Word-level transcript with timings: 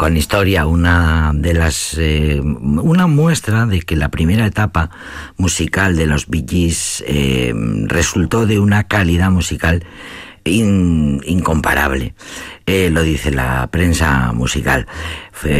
con 0.00 0.16
historia, 0.16 0.64
una 0.64 1.32
de 1.34 1.52
las 1.52 1.94
eh, 1.98 2.40
una 2.40 3.06
muestra 3.06 3.66
de 3.66 3.82
que 3.82 3.96
la 3.96 4.08
primera 4.08 4.46
etapa 4.46 4.88
musical 5.36 5.94
de 5.94 6.06
los 6.06 6.26
Bee 6.26 6.46
Gees 6.48 7.04
eh, 7.06 7.52
resultó 7.84 8.46
de 8.46 8.58
una 8.58 8.84
calidad 8.84 9.30
musical 9.30 9.84
incomparable. 10.42 12.14
Eh, 12.64 12.88
lo 12.90 13.02
dice 13.02 13.30
la 13.30 13.68
prensa 13.70 14.32
musical. 14.32 14.86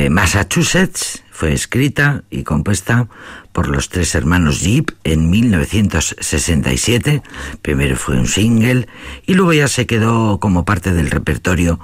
Massachusetts 0.09 1.23
fue 1.41 1.55
escrita 1.55 2.23
y 2.29 2.43
compuesta 2.43 3.09
por 3.53 3.67
los 3.67 3.89
tres 3.89 4.15
hermanos 4.15 4.61
Jeep 4.61 4.91
en 5.05 5.31
1967. 5.31 7.23
Primero 7.63 7.97
fue 7.97 8.19
un 8.19 8.27
single 8.27 8.87
y 9.25 9.33
luego 9.33 9.55
ya 9.55 9.67
se 9.67 9.87
quedó 9.87 10.39
como 10.39 10.67
parte 10.67 10.93
del 10.93 11.11
repertorio 11.11 11.81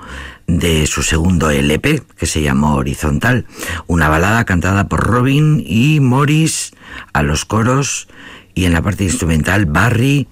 de 0.46 0.86
su 0.86 1.02
segundo 1.02 1.48
LP, 1.48 2.02
que 2.18 2.26
se 2.26 2.42
llamó 2.42 2.74
Horizontal, 2.74 3.46
una 3.86 4.10
balada 4.10 4.44
cantada 4.44 4.88
por 4.88 5.00
Robin 5.00 5.64
y 5.66 6.00
Morris 6.00 6.72
a 7.14 7.22
los 7.22 7.46
coros 7.46 8.08
y 8.54 8.66
en 8.66 8.74
la 8.74 8.82
parte 8.82 9.04
instrumental 9.04 9.64
Barry, 9.64 10.28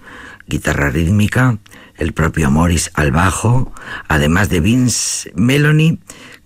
guitarra 0.46 0.90
rítmica, 0.90 1.56
el 1.96 2.12
propio 2.12 2.50
Morris 2.50 2.90
al 2.92 3.10
bajo, 3.10 3.72
además 4.06 4.50
de 4.50 4.60
Vince 4.60 5.32
Melanie, 5.34 5.98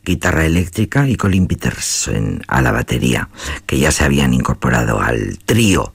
guitarra 0.08 0.46
eléctrica 0.46 1.08
y 1.08 1.16
Colin 1.16 1.46
Peterson 1.46 2.42
a 2.48 2.62
la 2.62 2.72
batería, 2.72 3.28
que 3.66 3.78
ya 3.78 3.92
se 3.92 4.04
habían 4.04 4.34
incorporado 4.34 5.00
al 5.00 5.38
trío 5.44 5.92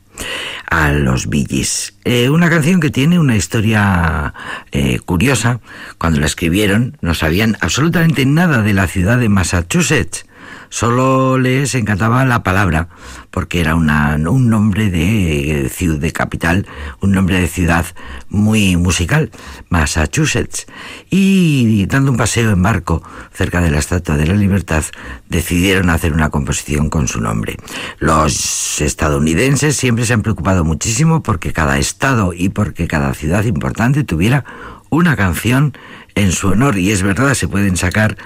a 0.70 0.92
los 0.92 1.28
Billys. 1.28 1.96
Eh, 2.06 2.30
una 2.30 2.50
canción 2.50 2.80
que 2.80 2.90
tiene 2.90 3.20
una 3.20 3.36
historia 3.36 4.34
eh, 4.72 5.00
curiosa. 5.00 5.60
Cuando 5.98 6.20
la 6.20 6.28
escribieron 6.28 6.98
no 7.02 7.14
sabían 7.14 7.58
absolutamente 7.62 8.26
nada 8.26 8.62
de 8.62 8.74
la 8.74 8.88
ciudad 8.88 9.18
de 9.18 9.30
Massachusetts. 9.30 10.26
Solo 10.74 11.38
les 11.38 11.76
encantaba 11.76 12.26
la 12.26 12.42
palabra, 12.42 12.90
porque 13.30 13.62
era 13.62 13.76
una, 13.76 14.16
un 14.16 14.50
nombre 14.50 14.90
de 14.90 15.70
ciudad 15.72 16.00
de 16.00 16.12
capital, 16.12 16.66
un 17.00 17.12
nombre 17.12 17.40
de 17.40 17.48
ciudad 17.48 17.86
muy 18.28 18.76
musical, 18.76 19.30
Massachusetts. 19.70 20.66
Y 21.12 21.86
dando 21.86 22.10
un 22.10 22.18
paseo 22.18 22.50
en 22.50 22.64
barco 22.64 23.04
cerca 23.32 23.62
de 23.62 23.70
la 23.70 23.78
Estatua 23.78 24.18
de 24.18 24.26
la 24.26 24.34
Libertad, 24.34 24.84
decidieron 25.30 25.92
hacer 25.92 26.12
una 26.12 26.32
composición 26.32 26.90
con 26.90 27.08
su 27.08 27.22
nombre. 27.22 27.58
Los 28.00 28.82
estadounidenses 28.82 29.78
siempre 29.78 30.06
se 30.08 30.14
han 30.14 30.24
preocupado 30.24 30.64
muchísimo 30.64 31.22
porque 31.22 31.54
cada 31.54 31.78
estado 31.78 32.34
y 32.34 32.50
porque 32.50 32.88
cada 32.88 33.14
ciudad 33.14 33.44
importante 33.44 34.04
tuviera 34.04 34.44
una 34.90 35.16
canción 35.16 35.74
en 36.16 36.32
su 36.32 36.50
honor 36.50 36.78
y 36.78 36.92
es 36.92 37.04
verdad, 37.04 37.34
se 37.34 37.48
pueden 37.48 37.78
sacar 37.78 38.18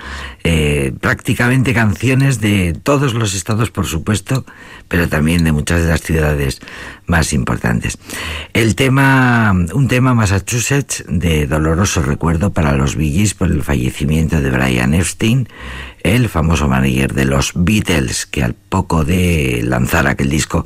eh, 0.43 0.93
prácticamente 0.99 1.73
canciones 1.73 2.41
de 2.41 2.73
todos 2.73 3.13
los 3.13 3.33
estados, 3.33 3.71
por 3.71 3.85
supuesto, 3.85 4.45
pero 4.87 5.07
también 5.07 5.43
de 5.43 5.51
muchas 5.51 5.81
de 5.81 5.89
las 5.89 6.01
ciudades 6.01 6.59
más 7.05 7.33
importantes. 7.33 7.97
El 8.53 8.75
tema, 8.75 9.53
un 9.73 9.87
tema 9.87 10.13
Massachusetts 10.13 11.05
de 11.07 11.47
doloroso 11.47 12.01
recuerdo 12.01 12.51
para 12.51 12.73
los 12.73 12.95
Billys 12.95 13.33
por 13.33 13.51
el 13.51 13.63
fallecimiento 13.63 14.41
de 14.41 14.51
Brian 14.51 14.93
Epstein, 14.93 15.47
el 16.03 16.29
famoso 16.29 16.67
manager 16.67 17.13
de 17.13 17.25
los 17.25 17.51
Beatles, 17.55 18.25
que 18.25 18.43
al 18.43 18.53
poco 18.53 19.03
de 19.03 19.61
lanzar 19.63 20.07
aquel 20.07 20.29
disco 20.29 20.65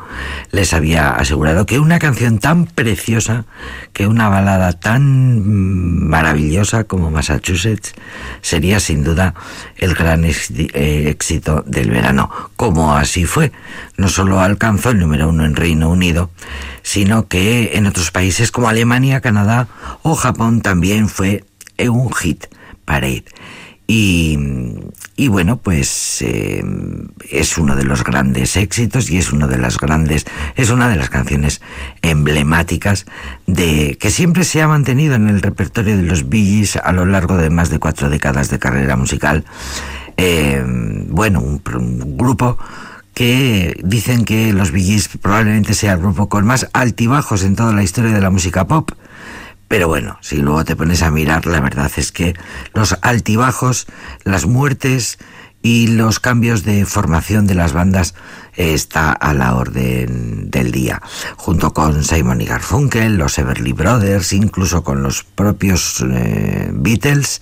les 0.52 0.74
había 0.74 1.12
asegurado 1.12 1.66
que 1.66 1.80
una 1.80 2.00
canción 2.00 2.40
tan 2.40 2.66
preciosa, 2.66 3.46
que 3.94 4.08
una 4.08 4.30
balada 4.30 4.74
tan 4.74 6.08
maravillosa 6.08 6.84
como 6.84 7.12
Massachusetts 7.12 7.94
sería 8.42 8.80
sin 8.80 9.04
duda 9.04 9.34
el 9.78 9.96
gran 9.96 10.26
eh, 10.26 11.10
éxito 11.10 11.64
del 11.66 11.90
verano, 11.90 12.30
como 12.56 12.96
así 12.96 13.26
fue. 13.26 13.52
No 13.98 14.08
solo 14.10 14.40
alcanzó 14.40 14.92
el 14.92 15.00
número 15.00 15.30
uno 15.30 15.46
en 15.46 15.56
Reino 15.56 15.90
Unido, 15.90 16.32
sino 16.84 17.28
que 17.28 17.72
en 17.74 17.88
otros 17.88 18.12
países 18.12 18.52
como 18.52 18.70
Alemania, 18.70 19.22
Canadá 19.22 19.68
o 20.02 20.16
Japón 20.16 20.62
también 20.62 21.10
fue 21.10 21.46
un 21.80 22.14
hit 22.14 22.46
parade. 22.86 23.26
Y, 23.94 25.28
bueno, 25.28 25.58
pues 25.58 26.22
eh, 26.22 26.64
es 27.30 27.58
uno 27.58 27.76
de 27.76 27.84
los 27.84 28.06
grandes 28.06 28.56
éxitos 28.56 29.10
y 29.10 29.18
es 29.18 29.34
uno 29.34 29.50
de 29.50 29.58
las 29.58 29.78
grandes, 29.78 30.26
es 30.56 30.70
una 30.70 30.88
de 30.88 30.96
las 30.96 31.10
canciones 31.10 31.62
emblemáticas 32.02 33.06
de 33.48 33.98
que 34.00 34.10
siempre 34.10 34.46
se 34.46 34.62
ha 34.62 34.70
mantenido 34.70 35.16
en 35.16 35.28
el 35.28 35.42
repertorio 35.42 35.98
de 35.98 36.04
los 36.04 36.30
Billys 36.30 36.78
a 36.78 36.94
lo 36.94 37.06
largo 37.06 37.36
de 37.36 37.50
más 37.50 37.70
de 37.70 37.80
cuatro 37.80 38.10
décadas 38.10 38.50
de 38.50 38.60
carrera 38.60 38.96
musical. 38.96 39.44
Eh, 40.16 40.64
bueno, 41.10 41.42
un, 41.42 41.62
grupo 42.16 42.58
que 43.14 43.78
dicen 43.84 44.24
que 44.24 44.54
los 44.54 44.72
Bee 44.72 45.04
probablemente 45.22 45.74
sea 45.74 45.94
el 45.94 46.00
grupo 46.00 46.30
con 46.30 46.46
más 46.46 46.70
altibajos 46.72 47.44
en 47.44 47.58
toda 47.58 47.74
la 47.74 47.84
historia 47.84 48.12
de 48.12 48.22
la 48.22 48.30
música 48.30 48.66
pop. 48.68 48.92
Pero 49.72 49.88
bueno, 49.88 50.18
si 50.20 50.36
luego 50.36 50.66
te 50.66 50.76
pones 50.76 51.02
a 51.02 51.12
mirar, 51.12 51.46
la 51.46 51.62
verdad 51.62 51.90
es 51.96 52.12
que 52.12 52.34
los 52.74 52.98
altibajos, 53.02 53.88
las 54.26 54.46
muertes 54.46 55.18
y 55.62 55.88
los 55.88 56.20
cambios 56.20 56.66
de 56.66 56.86
formación 56.86 57.48
de 57.48 57.56
las 57.56 57.72
bandas 57.72 58.14
está 58.58 59.14
a 59.14 59.34
la 59.34 59.56
orden 59.56 60.52
del 60.52 60.74
día, 60.74 61.02
junto 61.38 61.74
con 61.74 62.04
Simon 62.04 62.42
y 62.42 62.48
Garfunkel, 62.48 63.16
los 63.16 63.40
Everly 63.40 63.72
Brothers, 63.72 64.34
incluso 64.34 64.84
con 64.84 65.04
los 65.04 65.24
propios 65.24 66.04
eh, 66.06 66.70
Beatles. 66.74 67.40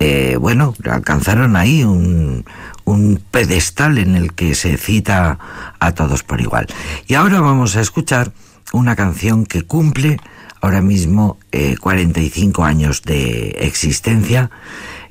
Eh, 0.00 0.38
bueno, 0.40 0.74
alcanzaron 0.90 1.54
ahí 1.54 1.84
un, 1.84 2.44
un 2.82 3.22
pedestal 3.30 3.98
en 3.98 4.16
el 4.16 4.32
que 4.32 4.56
se 4.56 4.76
cita 4.76 5.38
a 5.78 5.92
todos 5.94 6.24
por 6.24 6.40
igual. 6.40 6.66
Y 7.06 7.14
ahora 7.14 7.40
vamos 7.40 7.76
a 7.76 7.80
escuchar 7.80 8.32
una 8.72 8.96
canción 8.96 9.46
que 9.46 9.62
cumple 9.62 10.18
ahora 10.62 10.80
mismo 10.80 11.38
45 11.80 12.62
eh, 12.62 12.68
años 12.68 13.02
de 13.02 13.50
existencia, 13.60 14.50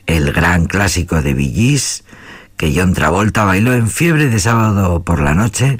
el 0.07 0.31
gran 0.31 0.65
clásico 0.65 1.21
de 1.21 1.33
Billys, 1.35 2.03
que 2.57 2.73
John 2.75 2.93
Travolta 2.93 3.43
bailó 3.43 3.73
en 3.73 3.89
fiebre 3.89 4.29
de 4.29 4.39
sábado 4.39 5.03
por 5.03 5.21
la 5.21 5.35
noche, 5.35 5.79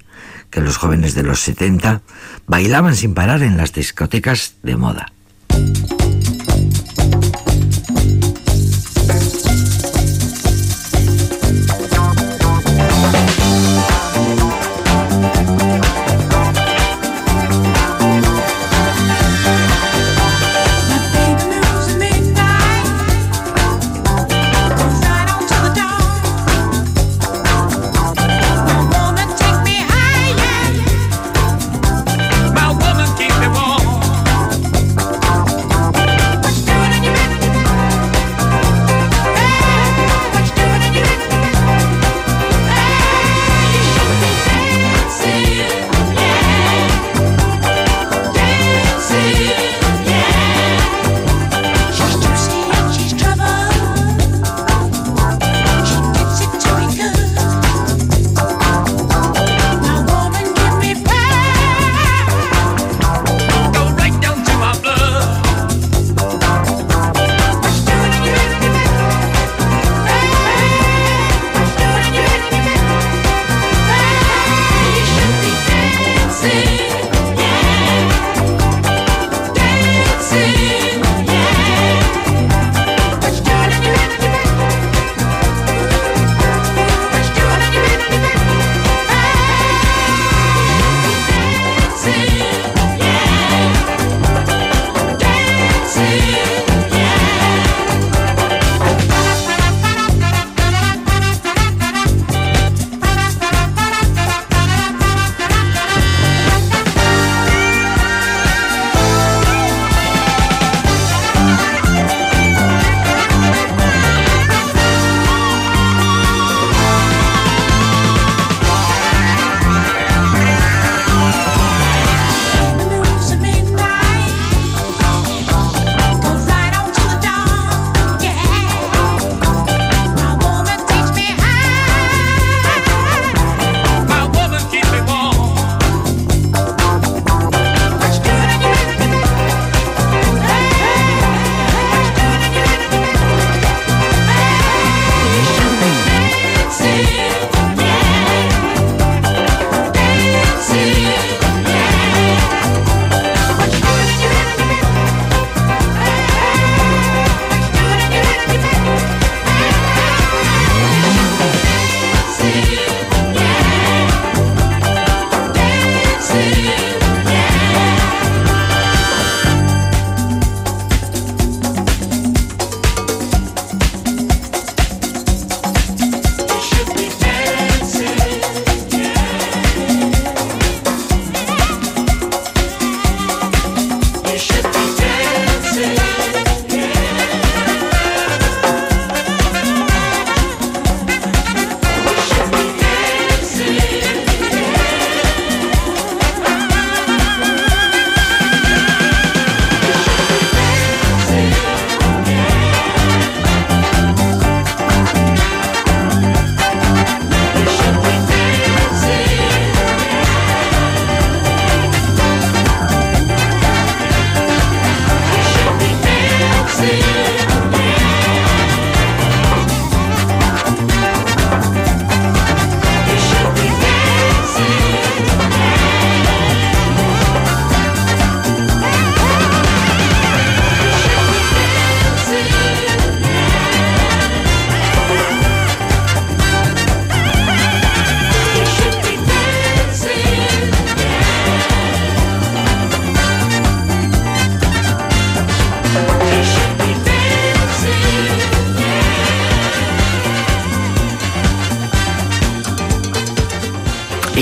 que 0.50 0.62
los 0.62 0.78
jóvenes 0.78 1.16
de 1.16 1.24
los 1.24 1.40
70 1.40 2.02
bailaban 2.46 2.96
sin 2.96 3.14
parar 3.14 3.42
en 3.44 3.58
las 3.58 3.72
discotecas 3.72 4.56
de 4.62 4.76
moda. 4.76 5.14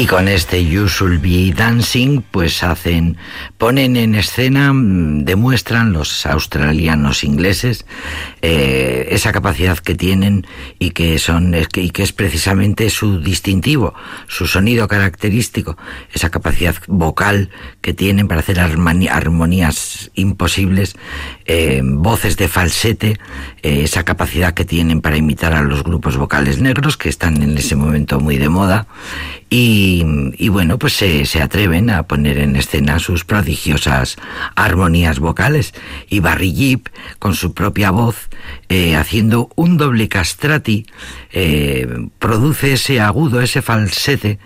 Con 0.10 0.28
este 0.28 0.66
You 0.66 0.88
Should 0.88 1.22
Be 1.22 1.54
Dancing, 1.56 2.24
pues 2.32 2.64
hacen, 2.64 3.18
ponen 3.60 3.96
en 3.96 4.16
escena, 4.16 4.74
mm, 4.74 5.24
demuestran 5.24 5.94
los 5.94 6.26
australianos 6.26 7.24
ingleses 7.24 7.86
eh, 8.42 9.10
esa 9.12 9.32
capacidad 9.32 9.78
que 9.78 9.94
tienen 9.94 10.48
y 10.80 10.92
que 10.92 11.20
son 11.20 11.54
y 11.76 11.92
que 11.92 12.02
es 12.02 12.12
precisamente 12.12 12.90
su 12.90 13.20
distintivo, 13.20 13.94
su 14.28 14.48
sonido 14.48 14.88
característico, 14.88 15.78
esa 16.12 16.32
capacidad 16.32 16.76
vocal 16.88 17.52
que 17.82 17.94
tienen 17.94 18.28
para 18.28 18.40
hacer 18.40 18.60
armonías 18.60 20.10
imposibles, 20.16 20.96
eh, 21.46 21.82
voces 21.84 22.36
de 22.36 22.48
falsete, 22.48 23.20
eh, 23.62 23.82
esa 23.84 24.04
capacidad 24.06 24.56
que 24.56 24.66
tienen 24.66 25.02
para 25.02 25.18
imitar 25.18 25.54
a 25.54 25.62
los 25.62 25.84
grupos 25.84 26.18
vocales 26.18 26.60
negros 26.60 26.98
que 26.98 27.10
están 27.10 27.44
en 27.44 27.56
ese 27.58 27.76
momento 27.76 28.20
muy 28.20 28.40
de 28.40 28.50
moda 28.50 28.88
y, 29.52 30.50
bueno, 30.50 30.78
pues 30.78 30.94
se, 30.94 31.26
se, 31.26 31.42
atreven 31.42 31.90
a 31.90 32.04
poner 32.04 32.38
en 32.38 32.56
escena 32.56 33.00
sus 33.00 33.26
prodigiosas 33.26 34.18
armonías 34.56 35.20
vocales. 35.20 35.74
Y 36.08 36.20
Barry 36.20 36.54
Jeep, 36.54 36.90
con 37.18 37.34
su 37.34 37.56
propia 37.56 37.90
voz, 37.90 38.30
eh, 38.70 38.96
haciendo 38.96 39.50
un 39.56 39.78
doble 39.78 40.08
castrati, 40.08 40.86
eh, 41.32 41.88
produce 42.20 42.74
ese 42.74 43.02
agudo, 43.02 43.42
ese 43.42 43.64
falsete 43.64 44.38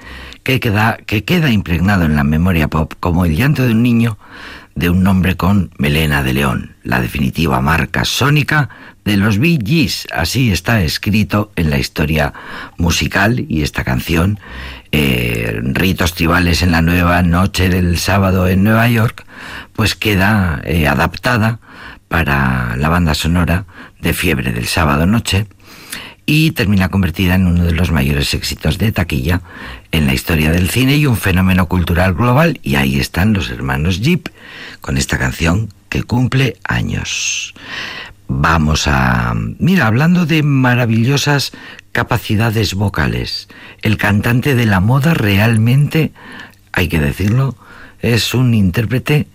que 0.44 0.62
queda, 0.62 0.98
que 1.06 1.26
queda 1.26 1.52
impregnado 1.52 2.06
en 2.06 2.16
la 2.16 2.24
memoria 2.24 2.70
pop 2.70 2.94
como 3.02 3.26
el 3.26 3.36
llanto 3.36 3.64
de 3.64 3.74
un 3.74 3.84
niño 3.84 4.18
de 4.76 4.90
un 4.90 5.04
nombre 5.04 5.36
con 5.38 5.72
melena 5.78 6.24
de 6.24 6.34
león, 6.34 6.76
la 6.84 7.00
definitiva 7.00 7.62
marca 7.62 8.06
sónica 8.06 8.70
de 9.06 9.18
los 9.18 9.38
Bee 9.38 9.60
Gees. 9.64 10.08
Así 10.12 10.52
está 10.52 10.82
escrito 10.82 11.52
en 11.56 11.70
la 11.70 11.78
historia 11.78 12.34
musical 12.78 13.46
y 13.48 13.62
esta 13.62 13.84
canción 13.84 14.40
eh, 14.96 15.60
ritos 15.64 16.14
tribales 16.14 16.62
en 16.62 16.72
la 16.72 16.84
nueva 16.84 17.24
noche 17.24 17.68
del 17.68 17.98
sábado 17.98 18.48
en 18.48 18.64
Nueva 18.64 18.88
York, 18.88 19.26
pues 19.74 19.96
queda 19.96 20.62
eh, 20.66 20.88
adaptada 20.88 21.60
para 22.08 22.76
la 22.78 22.90
banda 22.90 23.16
sonora 23.16 23.66
de 24.00 24.14
Fiebre 24.14 24.54
del 24.54 24.68
sábado 24.68 25.08
noche 25.08 25.48
y 26.28 26.52
termina 26.52 26.90
convertida 26.90 27.34
en 27.34 27.48
uno 27.48 27.64
de 27.64 27.72
los 27.72 27.92
mayores 27.92 28.36
éxitos 28.36 28.78
de 28.78 28.92
taquilla 28.92 29.42
en 29.92 30.06
la 30.06 30.14
historia 30.14 30.52
del 30.52 30.70
cine 30.70 30.96
y 30.96 31.08
un 31.08 31.18
fenómeno 31.18 31.68
cultural 31.68 32.14
global. 32.14 32.60
Y 32.62 32.76
ahí 32.76 33.00
están 33.00 33.34
los 33.34 33.50
hermanos 33.50 34.00
Jeep 34.00 34.30
con 34.80 34.98
esta 34.98 35.18
canción 35.18 35.70
que 35.90 36.04
cumple 36.04 36.58
años. 36.64 37.56
Vamos 38.36 38.88
a... 38.88 39.34
Mira, 39.60 39.86
hablando 39.86 40.25
de 40.25 40.42
maravillosas 40.42 41.52
capacidades 41.92 42.74
vocales, 42.74 43.48
el 43.84 43.98
cantante 43.98 44.56
de 44.56 44.66
la 44.66 44.80
moda 44.80 45.13
realmente, 45.13 46.12
hay 46.72 46.88
que 46.88 47.00
decirlo, 47.00 47.56
es 48.00 48.34
un 48.34 48.56
intérprete 48.56 49.28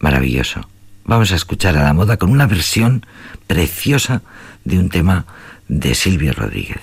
maravilloso. 0.00 0.66
Vamos 1.04 1.30
a 1.30 1.36
escuchar 1.36 1.76
a 1.76 1.82
la 1.82 1.92
moda 1.92 2.16
con 2.16 2.30
una 2.30 2.46
versión 2.46 3.04
preciosa 3.46 4.22
de 4.64 4.78
un 4.78 4.88
tema 4.88 5.26
de 5.68 5.94
Silvio 5.94 6.32
Rodríguez. 6.32 6.80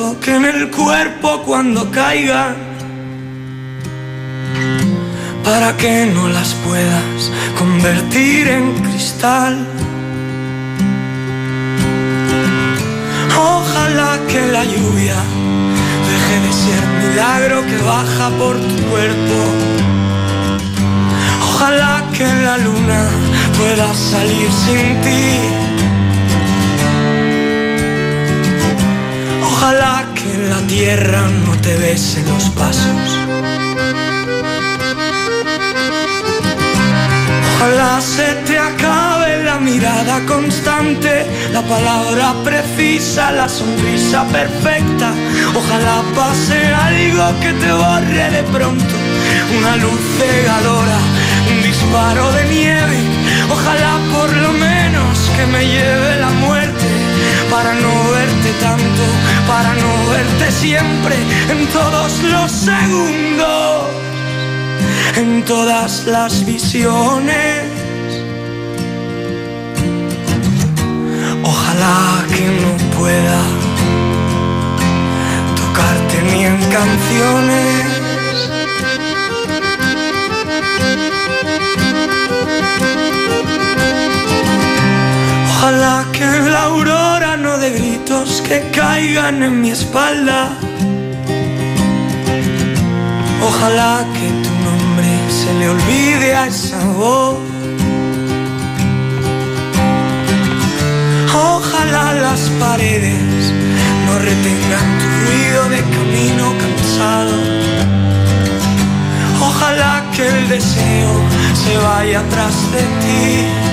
No 0.00 0.12
te 0.12 0.16
toquen 0.16 0.44
el 0.44 0.70
cuerpo 0.70 1.42
cuando 1.44 1.90
caigan, 1.90 2.56
para 5.44 5.76
que 5.76 6.06
no 6.06 6.28
las 6.28 6.54
puedas 6.66 7.30
convertir 7.58 8.48
en 8.48 8.74
cristal. 8.82 9.66
Ojalá 13.36 14.18
que 14.28 14.40
la 14.52 14.64
lluvia 14.64 15.16
deje 16.08 16.36
de 16.46 16.52
ser 16.52 16.82
milagro 17.02 17.62
que 17.66 17.78
baja 17.82 18.30
por 18.38 18.56
tu 18.56 18.76
cuerpo. 18.90 19.38
Ojalá 21.48 22.04
que 22.16 22.26
la 22.26 22.58
luna 22.58 23.08
pueda 23.56 23.92
salir 23.94 24.50
sin 24.64 25.00
ti 25.02 25.69
Ojalá 29.62 30.06
que 30.14 30.48
la 30.48 30.56
tierra 30.66 31.28
no 31.44 31.52
te 31.60 31.76
bese 31.76 32.22
los 32.22 32.44
pasos. 32.60 33.10
Ojalá 37.54 38.00
se 38.00 38.36
te 38.46 38.58
acabe 38.58 39.44
la 39.44 39.60
mirada 39.60 40.24
constante, 40.24 41.26
la 41.52 41.60
palabra 41.60 42.32
precisa, 42.42 43.32
la 43.32 43.50
sonrisa 43.50 44.24
perfecta. 44.28 45.12
Ojalá 45.54 46.04
pase 46.16 46.58
algo 46.88 47.38
que 47.42 47.52
te 47.52 47.70
borre 47.70 48.30
de 48.30 48.42
pronto, 48.44 48.94
una 49.58 49.76
luz 49.76 50.00
cegadora, 50.16 51.00
un 51.52 51.62
disparo 51.62 52.32
de 52.32 52.44
nieve. 52.44 52.98
Ojalá 53.50 53.98
por 54.10 54.34
lo 54.38 54.52
menos 54.54 55.18
que 55.36 55.44
me 55.52 55.66
lleve 55.66 56.18
la 56.18 56.30
muerte 56.30 56.69
para 57.50 57.74
no 57.74 58.10
verte 58.12 58.52
tanto, 58.60 59.04
para 59.48 59.74
no 59.74 60.10
verte 60.10 60.52
siempre, 60.52 61.16
en 61.50 61.66
todos 61.68 62.22
los 62.22 62.50
segundos, 62.50 63.88
en 65.16 65.44
todas 65.44 66.06
las 66.06 66.44
visiones. 66.46 67.64
Ojalá 71.42 72.24
que 72.28 72.46
no 72.62 72.72
pueda 72.98 73.42
tocarte 75.56 76.22
ni 76.30 76.44
en 76.44 76.58
canciones. 76.78 78.00
Ojalá 85.48 86.09
que 86.20 86.50
la 86.50 86.64
aurora 86.64 87.38
no 87.38 87.56
de 87.56 87.70
gritos 87.70 88.42
que 88.46 88.60
caigan 88.72 89.42
en 89.42 89.62
mi 89.62 89.70
espalda. 89.70 90.50
Ojalá 93.48 94.04
que 94.16 94.28
tu 94.44 94.52
nombre 94.68 95.10
se 95.40 95.50
le 95.58 95.70
olvide 95.70 96.34
a 96.34 96.46
esa 96.46 96.78
voz. 97.00 97.38
Ojalá 101.52 102.12
las 102.26 102.40
paredes 102.64 103.54
no 104.06 104.12
retengan 104.18 104.88
tu 105.00 105.06
ruido 105.22 105.60
de 105.74 105.80
camino 105.96 106.44
cansado. 106.62 107.36
Ojalá 109.48 110.04
que 110.14 110.26
el 110.26 110.48
deseo 110.50 111.12
se 111.62 111.78
vaya 111.78 112.20
atrás 112.20 112.56
de 112.74 112.82
ti. 113.00 113.69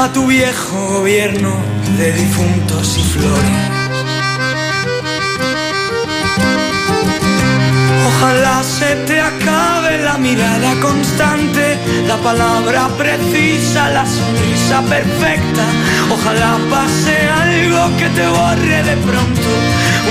A 0.00 0.12
tu 0.12 0.26
viejo 0.26 0.76
gobierno 0.98 1.56
de 1.98 2.12
difuntos 2.12 2.98
y 2.98 3.02
flores. 3.02 3.58
Ojalá 8.06 8.62
se 8.62 8.94
te 9.06 9.20
acabe 9.20 9.98
la 9.98 10.16
mirada 10.18 10.78
constante, 10.80 11.76
la 12.06 12.16
palabra 12.18 12.88
precisa, 12.96 13.88
la 13.90 14.06
sonrisa 14.06 14.82
perfecta. 14.82 15.64
Ojalá 16.10 16.58
pase 16.70 17.16
algo 17.44 17.96
que 17.96 18.08
te 18.10 18.26
borre 18.28 18.82
de 18.84 18.96
pronto, 18.98 19.50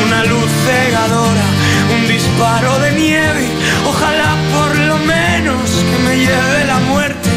una 0.05 0.25
luz 0.25 0.49
cegadora, 0.65 1.47
un 1.95 2.07
disparo 2.07 2.77
de 2.79 2.91
nieve. 2.91 3.47
Ojalá 3.87 4.35
por 4.53 4.75
lo 4.89 4.97
menos 4.97 5.61
que 5.89 6.03
me 6.03 6.17
lleve 6.17 6.65
la 6.65 6.79
muerte 6.79 7.36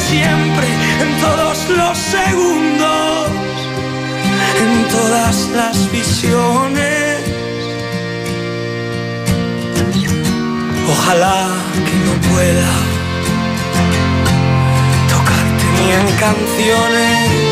siempre 0.00 0.66
en 1.00 1.20
todos 1.20 1.68
los 1.68 1.98
segundos, 1.98 3.30
en 4.62 4.88
todas 4.88 5.48
las 5.54 5.90
visiones. 5.92 7.20
Ojalá 10.88 11.48
que 11.86 11.96
no 12.06 12.14
pueda 12.30 12.72
tocarte 15.08 15.64
ni 15.76 15.92
en 15.92 16.06
canciones. 16.16 17.45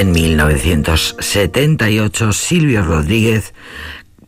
En 0.00 0.12
1978, 0.12 2.32
Silvio 2.32 2.82
Rodríguez 2.82 3.52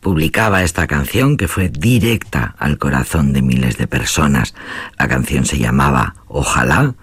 publicaba 0.01 0.61
esta 0.61 0.85
canción 0.85 1.35
que 1.35 1.47
fue 1.47 1.69
directa 1.69 2.53
al 2.59 2.77
corazón 2.77 3.33
de 3.33 3.41
miles 3.41 3.79
de 3.79 3.87
personas. 3.87 4.53
La 4.99 5.07
canción 5.07 5.47
se 5.47 5.57
llamaba 5.57 6.13
Ojalá 6.27 6.93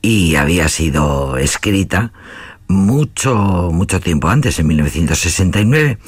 y 0.00 0.36
había 0.36 0.70
sido 0.70 1.36
escrita 1.36 2.14
mucho, 2.66 3.68
mucho 3.74 4.00
tiempo 4.00 4.30
antes, 4.30 4.58
en 4.58 4.68
1969, 4.68 5.98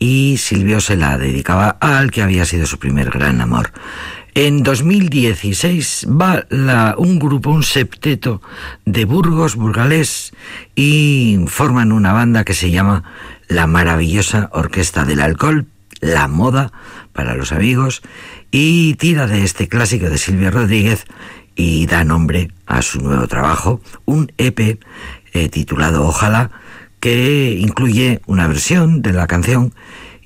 y 0.00 0.38
Silvio 0.38 0.80
se 0.80 0.96
la 0.96 1.16
dedicaba 1.18 1.76
al 1.80 2.10
que 2.10 2.22
había 2.22 2.46
sido 2.46 2.66
su 2.66 2.80
primer 2.80 3.10
gran 3.10 3.40
amor. 3.40 3.70
En 4.36 4.64
2016 4.64 6.08
va 6.10 6.44
la, 6.48 6.96
un 6.98 7.20
grupo, 7.20 7.50
un 7.50 7.62
septeto 7.62 8.42
de 8.84 9.04
Burgos, 9.04 9.54
burgalés, 9.54 10.32
y 10.74 11.38
forman 11.46 11.92
una 11.92 12.12
banda 12.12 12.42
que 12.42 12.52
se 12.52 12.72
llama 12.72 13.04
La 13.46 13.68
Maravillosa 13.68 14.50
Orquesta 14.52 15.04
del 15.04 15.20
Alcohol, 15.20 15.66
La 16.00 16.26
Moda 16.26 16.72
para 17.12 17.36
los 17.36 17.52
amigos, 17.52 18.02
y 18.50 18.94
tira 18.94 19.28
de 19.28 19.44
este 19.44 19.68
clásico 19.68 20.10
de 20.10 20.18
Silvia 20.18 20.50
Rodríguez 20.50 21.04
y 21.54 21.86
da 21.86 22.02
nombre 22.02 22.50
a 22.66 22.82
su 22.82 23.00
nuevo 23.00 23.28
trabajo, 23.28 23.80
un 24.04 24.32
EP 24.36 24.80
eh, 25.32 25.48
titulado 25.48 26.08
Ojalá, 26.08 26.50
que 26.98 27.56
incluye 27.60 28.20
una 28.26 28.48
versión 28.48 29.00
de 29.00 29.12
la 29.12 29.28
canción 29.28 29.72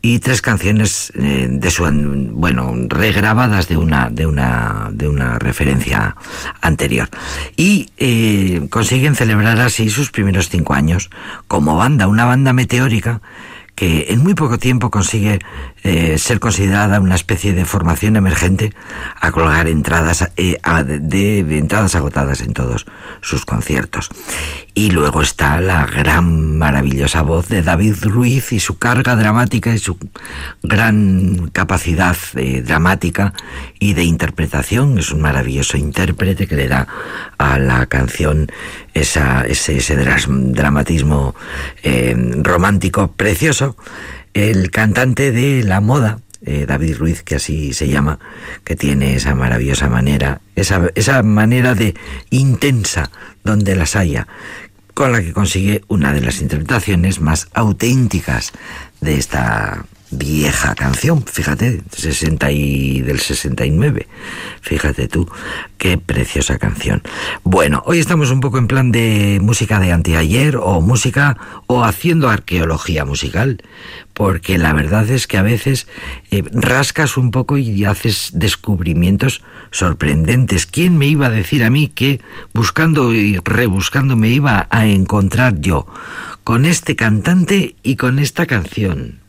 y 0.01 0.19
tres 0.21 0.43
canciones 0.43 1.13
eh, 1.17 1.49
de 1.51 1.71
su 1.71 1.85
bueno 2.33 2.73
regrabadas 2.89 3.69
de 3.69 3.77
una 3.77 4.11
de 4.11 4.27
una 4.27 4.91
de 4.93 5.09
una 5.09 5.39
referencia 5.39 6.17
anterior. 6.61 7.09
Y 7.57 7.91
eh, 7.97 8.67
consiguen 8.71 9.15
celebrar 9.15 9.61
así 9.61 9.91
sus 9.91 10.11
primeros 10.11 10.49
cinco 10.49 10.75
años 10.75 11.11
como 11.47 11.77
banda 11.77 12.07
una 12.07 12.25
banda 12.25 12.53
meteórica 12.53 13.21
que 13.79 14.07
en 14.09 14.25
muy 14.25 14.35
poco 14.35 14.59
tiempo 14.59 14.91
consigue 14.91 15.39
eh, 15.85 16.19
ser 16.19 16.41
considerada 16.41 16.99
una 16.99 17.15
especie 17.15 17.53
de 17.53 17.65
formación 17.65 18.17
emergente 18.17 18.73
a 19.21 19.31
colgar 19.31 19.69
entradas 19.69 20.33
eh, 20.37 20.59
de, 20.85 21.39
entradas 21.59 21.95
agotadas 21.95 22.41
en 22.41 22.55
todos 22.55 22.87
sus 23.21 23.45
conciertos. 23.45 24.09
Y 24.75 24.91
luego 24.91 25.23
está 25.23 25.61
la 25.61 25.87
gran 25.87 26.59
maravillosa 26.59 27.23
voz 27.23 27.47
de 27.47 27.63
David 27.63 27.95
Ruiz 28.03 28.53
y 28.53 28.59
su 28.59 28.79
carga 28.79 29.15
dramática 29.15 29.73
y 29.73 29.79
su 29.79 29.97
gran 30.65 31.49
capacidad 31.53 32.17
eh, 32.35 32.63
dramática 32.63 33.33
y 33.79 33.95
de 33.95 34.03
interpretación. 34.03 34.99
Es 34.99 35.13
un 35.13 35.21
maravilloso 35.21 35.77
intérprete 35.77 36.49
que 36.49 36.57
le 36.57 36.67
da 36.67 36.89
a 37.39 37.61
la 37.61 37.87
canción 37.87 38.51
esa, 39.01 39.43
ese, 39.47 39.97
dramatismo 39.97 41.35
romántico 42.43 43.13
precioso 43.13 43.77
el 44.35 44.71
cantante 44.71 45.33
de 45.33 45.65
la 45.65 45.81
moda, 45.81 46.21
eh, 46.45 46.65
David 46.67 46.97
Ruiz, 46.99 47.23
que 47.23 47.37
así 47.37 47.73
se 47.73 47.89
llama, 47.89 48.19
que 48.65 48.77
tiene 48.77 49.17
esa 49.17 49.35
maravillosa 49.35 49.89
manera, 49.89 50.41
esa, 50.55 50.89
esa 50.95 51.23
manera 51.23 51.75
de 51.75 51.95
intensa 52.31 53.11
donde 53.43 53.75
las 53.75 53.97
haya, 53.97 54.29
con 54.95 55.13
la 55.13 55.23
que 55.23 55.33
consigue 55.33 55.83
una 55.89 56.13
de 56.13 56.21
las 56.21 56.41
interpretaciones 56.41 57.21
más 57.21 57.49
auténticas 57.53 58.53
de 59.01 59.17
esta 59.17 59.85
vieja 60.11 60.75
canción, 60.75 61.23
fíjate, 61.25 61.83
60 61.91 62.51
y 62.51 63.01
del 63.03 63.21
69. 63.21 64.09
Fíjate 64.61 65.09
tú, 65.09 65.29
qué 65.77 65.99
preciosa 65.99 66.59
canción. 66.59 67.03
Bueno, 67.45 67.83
hoy 67.87 67.99
estamos 67.99 68.31
un 68.31 68.41
poco 68.41 68.59
en 68.59 68.69
plan 68.69 68.91
de 68.91 69.39
música 69.43 69.81
de 69.81 69.93
anteayer 69.93 70.57
o 70.57 70.81
música 70.81 71.37
o 71.67 71.85
haciendo 71.85 72.31
arqueología 72.31 73.05
musical, 73.05 73.63
porque 74.15 74.59
la 74.59 74.73
verdad 74.73 75.09
es 75.11 75.27
que 75.27 75.39
a 75.39 75.43
veces 75.43 75.87
eh, 76.31 76.43
rascas 76.53 77.17
un 77.17 77.31
poco 77.31 77.59
y 77.59 77.85
haces 77.85 78.31
descubrimientos 78.35 79.43
sorprendentes. 79.71 80.67
¿Quién 80.67 80.97
me 80.97 81.07
iba 81.07 81.27
a 81.27 81.31
decir 81.31 81.65
a 81.65 81.71
mí 81.71 81.89
que 81.89 82.21
buscando 82.55 83.15
y 83.15 83.39
rebuscando 83.45 84.17
me 84.17 84.31
iba 84.31 84.67
a 84.71 84.87
encontrar 84.87 85.61
yo 85.61 85.87
con 86.45 86.65
este 86.65 86.97
cantante 86.97 87.77
y 87.83 87.97
con 87.97 88.19
esta 88.19 88.47
canción? 88.47 89.21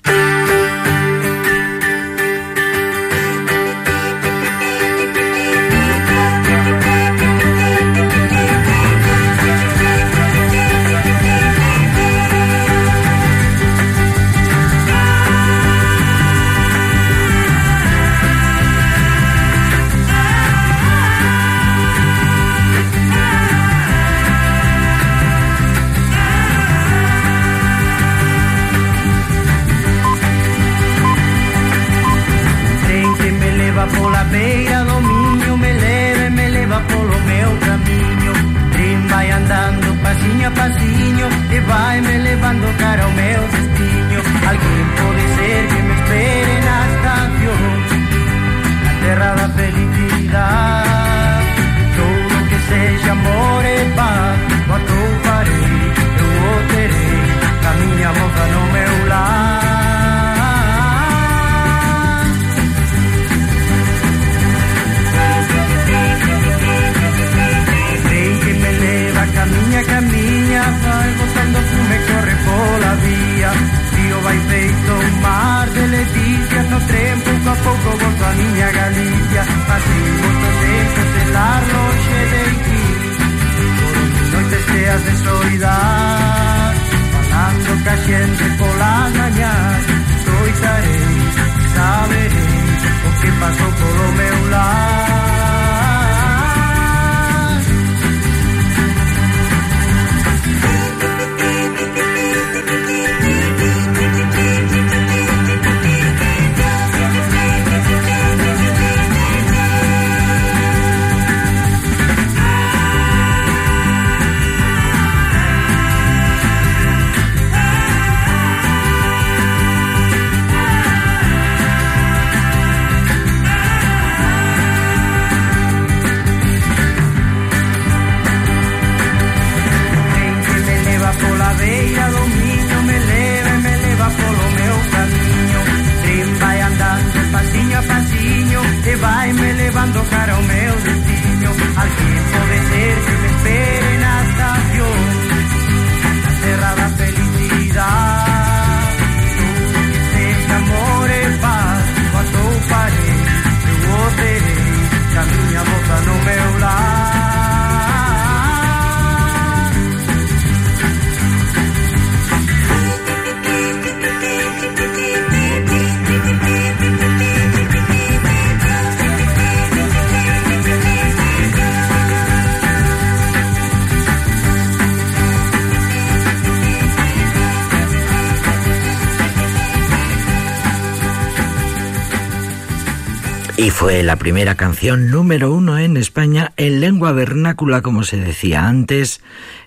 Fue 183.80 184.04
la 184.04 184.18
primera 184.18 184.56
canción 184.56 185.10
número 185.10 185.54
uno 185.54 185.80
en 185.80 185.96
España 185.96 186.52
en 186.58 186.82
lengua 186.82 187.14
vernácula, 187.14 187.82
como 187.82 188.04
se 188.04 188.18
decía 188.18 188.68
antes, 188.68 189.22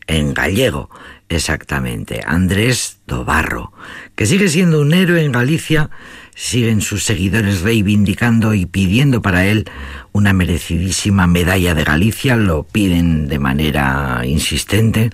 en 0.07 0.35
gallego, 0.35 0.90
exactamente. 1.31 2.20
Andrés 2.27 2.98
Dobarro, 3.07 3.72
que 4.14 4.27
sigue 4.27 4.48
siendo 4.48 4.83
un 4.83 4.92
héroe 4.92 5.25
en 5.25 5.33
Galicia, 5.33 5.88
siguen 6.35 6.83
sus 6.83 7.05
seguidores 7.05 7.62
reivindicando 7.62 8.53
y 8.53 8.66
pidiendo 8.66 9.22
para 9.22 9.46
él 9.46 9.64
una 10.12 10.35
merecidísima 10.35 11.27
medalla 11.27 11.75
de 11.75 11.85
Galicia, 11.85 12.37
lo 12.37 12.64
piden 12.64 13.29
de 13.29 13.38
manera 13.38 14.20
insistente. 14.27 15.09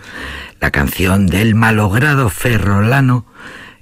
La 0.61 0.73
canción 0.73 1.29
del 1.29 1.55
malogrado 1.55 2.31
ferrolano 2.31 3.27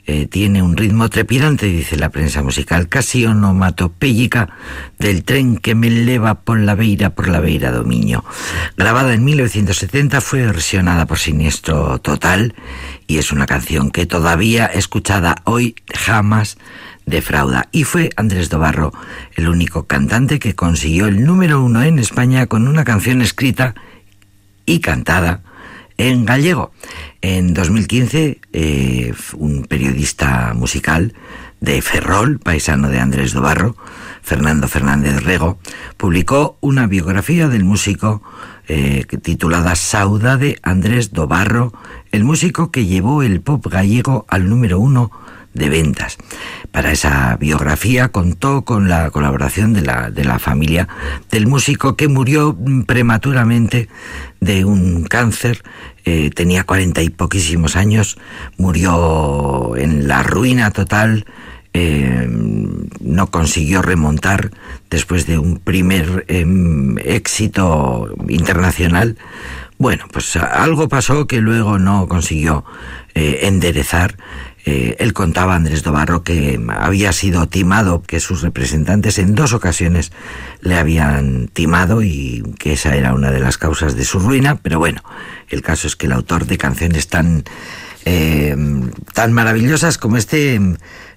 eh, 0.08 0.26
tiene 0.26 0.62
un 0.62 0.76
ritmo 0.76 1.08
trepidante, 1.08 1.66
dice 1.66 1.96
la 1.96 2.10
prensa 2.10 2.40
musical, 2.40 2.88
casi 2.88 3.26
onomatopéyica 3.26 4.50
del 5.00 5.24
tren 5.24 5.56
que 5.56 5.74
me 5.74 5.88
eleva 5.88 6.42
por 6.42 6.60
la 6.60 6.76
beira, 6.76 7.10
por 7.10 7.26
la 7.26 7.40
beira 7.40 7.72
dominio. 7.72 8.24
Grabada 8.76 9.14
en 9.14 9.24
1970, 9.24 10.20
fue 10.20 10.46
versionada 10.46 11.06
por 11.06 11.18
Siniestro 11.18 11.98
Total 11.98 12.54
y 13.08 13.18
es 13.18 13.32
una 13.32 13.46
canción 13.46 13.90
que 13.90 14.06
todavía 14.06 14.66
escuchada 14.66 15.42
hoy 15.42 15.74
jamás 15.92 16.56
defrauda. 17.04 17.68
Y 17.72 17.82
fue 17.82 18.10
Andrés 18.16 18.48
Dobarro 18.48 18.92
el 19.34 19.48
único 19.48 19.86
cantante 19.86 20.38
que 20.38 20.54
consiguió 20.54 21.06
el 21.06 21.24
número 21.24 21.62
uno 21.62 21.82
en 21.82 21.98
España 21.98 22.46
con 22.46 22.68
una 22.68 22.84
canción 22.84 23.22
escrita 23.22 23.74
y 24.66 24.78
cantada 24.78 25.42
en 25.98 26.24
gallego. 26.24 26.72
En 27.20 27.54
2015, 27.54 28.40
eh, 28.52 29.14
un 29.36 29.64
periodista 29.64 30.52
musical 30.54 31.14
de 31.60 31.80
Ferrol, 31.82 32.38
paisano 32.38 32.88
de 32.88 33.00
Andrés 33.00 33.32
Dobarro, 33.32 33.76
Fernando 34.22 34.68
Fernández 34.68 35.22
Rego, 35.22 35.58
publicó 35.96 36.58
una 36.60 36.86
biografía 36.86 37.48
del 37.48 37.64
músico 37.64 38.22
eh, 38.68 39.04
titulada 39.22 39.76
Saudade 39.76 40.58
Andrés 40.62 41.12
Dobarro, 41.12 41.72
el 42.12 42.24
músico 42.24 42.70
que 42.70 42.86
llevó 42.86 43.22
el 43.22 43.40
pop 43.40 43.64
gallego 43.68 44.26
al 44.28 44.48
número 44.48 44.80
uno 44.80 45.10
de 45.56 45.68
ventas. 45.68 46.18
Para 46.70 46.92
esa 46.92 47.36
biografía 47.36 48.08
contó 48.08 48.64
con 48.64 48.88
la 48.88 49.10
colaboración 49.10 49.72
de 49.72 49.82
la, 49.82 50.10
de 50.10 50.24
la 50.24 50.38
familia 50.38 50.88
del 51.30 51.46
músico 51.46 51.96
que 51.96 52.08
murió 52.08 52.56
prematuramente 52.86 53.88
de 54.40 54.64
un 54.64 55.04
cáncer, 55.04 55.62
eh, 56.04 56.30
tenía 56.30 56.64
cuarenta 56.64 57.02
y 57.02 57.10
poquísimos 57.10 57.74
años, 57.74 58.18
murió 58.58 59.74
en 59.76 60.06
la 60.06 60.22
ruina 60.22 60.70
total, 60.70 61.24
eh, 61.72 62.26
no 63.00 63.30
consiguió 63.30 63.82
remontar 63.82 64.50
después 64.88 65.26
de 65.26 65.38
un 65.38 65.58
primer 65.58 66.24
em, 66.28 66.96
éxito 66.98 68.14
internacional. 68.28 69.16
Bueno, 69.78 70.04
pues 70.10 70.36
algo 70.36 70.88
pasó 70.88 71.26
que 71.26 71.40
luego 71.42 71.78
no 71.78 72.08
consiguió 72.08 72.64
eh, 73.14 73.40
enderezar 73.42 74.16
eh, 74.68 74.96
él 74.98 75.12
contaba, 75.12 75.54
Andrés 75.54 75.84
Dobarro, 75.84 76.24
que 76.24 76.60
había 76.68 77.12
sido 77.12 77.46
timado, 77.46 78.02
que 78.02 78.18
sus 78.18 78.42
representantes 78.42 79.20
en 79.20 79.36
dos 79.36 79.52
ocasiones 79.52 80.10
le 80.60 80.74
habían 80.74 81.46
timado 81.46 82.02
y 82.02 82.42
que 82.58 82.72
esa 82.72 82.96
era 82.96 83.14
una 83.14 83.30
de 83.30 83.38
las 83.38 83.58
causas 83.58 83.94
de 83.94 84.04
su 84.04 84.18
ruina, 84.18 84.56
pero 84.56 84.80
bueno, 84.80 85.04
el 85.48 85.62
caso 85.62 85.86
es 85.86 85.94
que 85.94 86.06
el 86.06 86.12
autor 86.12 86.46
de 86.46 86.58
canciones 86.58 87.06
tan, 87.06 87.44
eh, 88.04 88.56
tan 89.14 89.32
maravillosas 89.32 89.98
como 89.98 90.16
este 90.16 90.60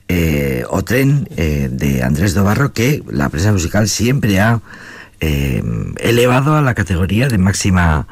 eh, 0.08 0.64
O 0.70 0.84
Tren 0.84 1.28
de 1.36 2.04
Andrés 2.04 2.36
Dobarro, 2.36 2.72
que 2.72 3.02
la 3.10 3.30
prensa 3.30 3.52
musical 3.52 3.90
siempre 3.90 4.40
ha 4.40 4.62
eh, 5.20 5.64
elevado 6.00 6.56
a 6.56 6.62
la 6.62 6.74
categoría 6.74 7.28
de 7.28 7.38
máxima, 7.38 8.08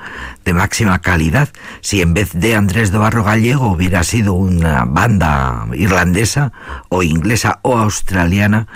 de 0.45 0.53
máxima 0.53 0.99
calidad. 0.99 1.49
Si 1.81 2.01
en 2.01 2.13
vez 2.13 2.31
de 2.33 2.55
Andrés 2.55 2.91
de 2.91 2.97
Barro 2.97 3.23
Gallego 3.23 3.71
hubiera 3.71 4.03
sido 4.03 4.33
una 4.33 4.85
banda 4.85 5.67
irlandesa 5.73 6.51
o 6.89 7.03
inglesa 7.03 7.59
o 7.61 7.77
australiana, 7.77 8.67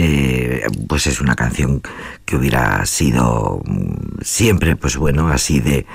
eh, 0.00 0.64
pues 0.86 1.08
es 1.08 1.20
una 1.20 1.34
canción 1.34 1.82
que 2.24 2.36
hubiera 2.36 2.86
sido 2.86 3.60
mm, 3.64 4.20
siempre, 4.22 4.76
pues 4.76 4.96
bueno, 4.96 5.26
así 5.26 5.58
de, 5.58 5.86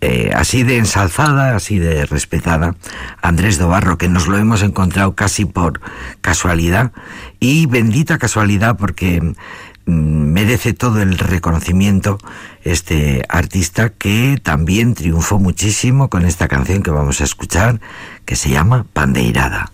eh, 0.00 0.30
así 0.34 0.62
de 0.62 0.78
ensalzada, 0.78 1.54
así 1.54 1.78
de 1.78 2.06
respetada. 2.06 2.74
Andrés 3.20 3.58
Dobarro, 3.58 3.98
que 3.98 4.08
nos 4.08 4.28
lo 4.28 4.38
hemos 4.38 4.62
encontrado 4.62 5.14
casi 5.14 5.44
por 5.44 5.82
casualidad 6.22 6.92
y 7.38 7.66
bendita 7.66 8.16
casualidad 8.16 8.78
porque 8.78 9.34
merece 9.86 10.72
todo 10.72 11.02
el 11.02 11.18
reconocimiento 11.18 12.18
este 12.62 13.24
artista 13.28 13.90
que 13.90 14.38
también 14.42 14.94
triunfó 14.94 15.38
muchísimo 15.38 16.08
con 16.08 16.24
esta 16.24 16.48
canción 16.48 16.82
que 16.82 16.90
vamos 16.90 17.20
a 17.20 17.24
escuchar 17.24 17.80
que 18.24 18.36
se 18.36 18.50
llama 18.50 18.86
Pandeirada. 18.92 19.72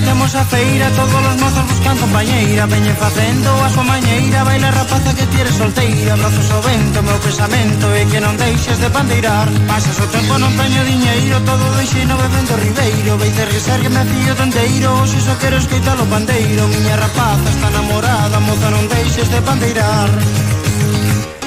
temos 0.00 0.34
a 0.34 0.44
feira 0.44 0.90
Todos 0.90 1.14
os 1.14 1.36
mozos 1.40 1.64
buscan 1.66 1.96
compañeira. 1.98 2.66
Veñe 2.66 2.92
facendo 2.94 3.48
a 3.64 3.68
súa 3.70 3.84
mañeira 3.84 4.44
Baila 4.44 4.70
rapaza 4.70 5.14
que 5.14 5.26
tires 5.32 5.54
solteira. 5.54 6.16
Brazos 6.16 6.50
ao 6.50 6.62
vento, 6.62 7.02
meu 7.02 7.18
pensamento 7.20 7.86
E 7.94 8.02
que 8.10 8.20
non 8.20 8.36
deixes 8.36 8.78
de 8.82 8.88
pandeirar 8.90 9.46
Pasas 9.68 9.96
o 10.00 10.06
tempo, 10.12 10.34
non 10.38 10.52
teño 10.58 10.82
diñeiro 10.84 11.40
Todo 11.46 11.64
deixei 11.78 12.04
no 12.04 12.16
bebendo 12.18 12.54
ribeiro. 12.60 13.16
Veite 13.16 13.44
risar 13.48 13.78
que 13.80 13.90
me 13.90 14.02
fío 14.04 14.32
tonteiro 14.36 14.88
Hoxe 15.00 15.18
só 15.20 15.34
quero 15.40 15.56
escoitar 15.56 15.96
o 15.96 16.06
pandeiro. 16.06 16.68
Miña 16.68 16.96
rapaza 16.96 17.48
está 17.48 17.68
namorada 17.70 18.36
Moza 18.40 18.68
non 18.74 18.84
deixes 18.90 19.28
de 19.30 19.40
pandeirar 19.40 20.10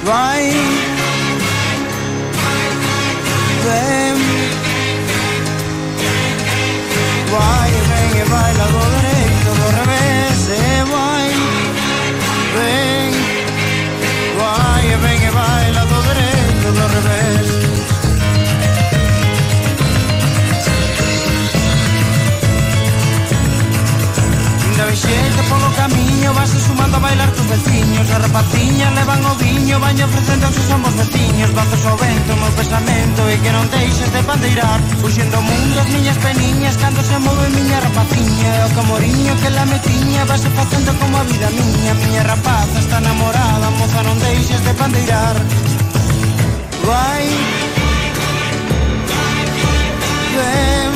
Vai. 0.10 0.50
Ven. 3.66 4.18
Vai. 7.30 7.89
Que 8.20 8.26
baila 8.30 8.66
do 8.68 9.66
revés 9.78 10.40
e 10.48 10.84
vai 10.92 11.30
Ven, 12.56 13.12
vai 14.40 14.86
e 14.94 14.98
ven 15.04 15.22
e 15.28 15.32
baila 15.32 15.84
do 15.92 16.00
dereito, 16.08 16.68
do 16.78 16.86
revés 16.96 17.48
Ainda 24.66 24.86
vexete 24.86 25.42
polo 25.50 25.70
vas 26.34 26.50
sumando 26.50 26.98
a 26.98 27.00
bailar 27.00 27.32
tus 27.32 27.48
veciños 27.48 28.12
A 28.12 28.18
rapaciña 28.18 28.92
levan 28.92 29.26
o 29.26 29.39
camiño 29.70 29.80
Baño 29.80 30.06
ofrecendo 30.06 30.48
aos 30.48 30.56
somos 30.56 30.72
ambos 30.72 30.96
veciños 30.96 31.54
Bazos 31.54 31.86
ao 31.86 31.98
vento, 31.98 32.36
meu 32.42 32.52
pesamento 32.58 33.22
E 33.30 33.38
que 33.38 33.52
non 33.52 33.66
deixes 33.70 34.10
de 34.10 34.22
bandeirar. 34.26 34.80
Uxendo 35.06 35.38
o 35.38 35.42
mundo 35.46 35.78
as 35.80 35.90
miñas 35.94 36.18
peniñas 36.18 36.76
Cando 36.78 37.02
se 37.06 37.18
move 37.22 37.46
miña 37.54 37.78
rapaciña 37.80 38.50
E 38.50 38.62
o 38.64 38.66
oh, 38.66 38.72
camoriño 38.74 39.34
que 39.42 39.50
la 39.54 39.66
metiña 39.66 40.26
Vas 40.26 40.42
facendo 40.42 40.90
como 40.98 41.22
a 41.22 41.24
vida 41.24 41.50
miña 41.54 41.94
Miña 42.02 42.24
rapaza 42.24 42.80
está 42.80 42.98
namorada 43.00 43.70
Moza 43.78 44.02
non 44.02 44.18
deixes 44.18 44.62
de 44.66 44.74
bandeirar. 44.74 45.38
Vai 46.82 47.26
Ven. 50.34 50.94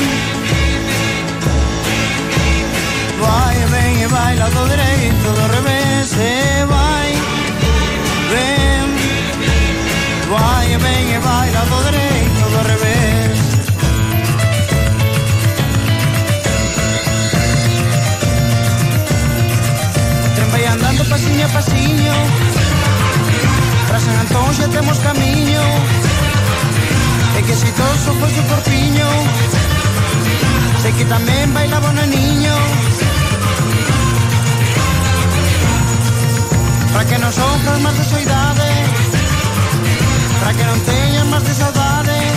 Vai, 3.21 3.57
ven 3.69 3.93
e 4.01 4.07
baila 4.07 4.47
do 4.49 4.63
dereito 4.65 5.27
do 5.38 5.45
revés 5.53 6.09
E 6.17 6.65
vai 6.65 7.12
Ven. 8.33 8.62
Vai 10.34 10.74
e 10.74 10.78
ven 10.78 11.15
e 11.15 11.19
baila 11.19 11.62
do 11.69 11.78
dereito 11.84 12.43
do 12.54 12.62
revés 12.72 13.39
O 20.26 20.30
tren 20.36 20.50
vai 20.54 20.65
andando 20.65 21.06
pasiño 21.06 21.46
a 21.46 21.50
pasiño 21.50 22.15
Para 23.88 24.00
San 24.00 24.15
Antón 24.22 24.50
xa 24.58 24.67
temos 24.76 24.98
camiño 25.08 25.63
E 27.38 27.41
que 27.46 27.56
si 27.62 27.69
toso 27.80 28.10
fose 28.19 28.39
o 28.39 28.43
corpiño 28.50 29.10
Sei 30.84 30.91
que 31.00 31.06
tamén 31.06 31.48
bailaba 31.56 31.96
o 31.96 32.06
niño. 32.12 32.56
Para 36.91 37.06
que 37.08 37.17
non 37.24 37.32
sofras 37.32 37.80
máis 37.80 37.96
de 37.96 38.04
soidade 38.04 39.12
para 40.43 40.58
que 40.60 40.65
non 40.67 40.79
teñan 40.84 41.27
máis 41.32 41.43
de 41.47 41.53
saudade 41.56 42.12
eh. 42.12 42.36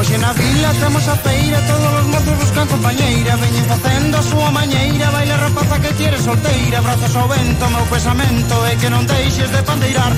Hoxe 0.00 0.16
na 0.16 0.32
vila 0.32 0.70
temos 0.80 1.04
a 1.04 1.16
feira 1.20 1.58
Todos 1.68 1.92
os 2.00 2.06
mozos 2.08 2.36
buscan 2.40 2.66
compañeira. 2.72 3.36
Veñen 3.36 3.66
facendo 3.68 4.16
a 4.16 4.24
súa 4.24 4.48
mañeira 4.48 5.12
Baila 5.12 5.36
rapaza 5.36 5.76
que 5.84 5.92
quieres 6.00 6.24
solteira. 6.24 6.80
Brazos 6.80 7.12
ao 7.16 7.28
vento, 7.28 7.64
meu 7.68 7.84
pesamento 7.92 8.54
É 8.64 8.72
que 8.80 8.88
non 8.88 9.04
deixes 9.04 9.48
de 9.52 9.60
pandeirar. 9.60 10.12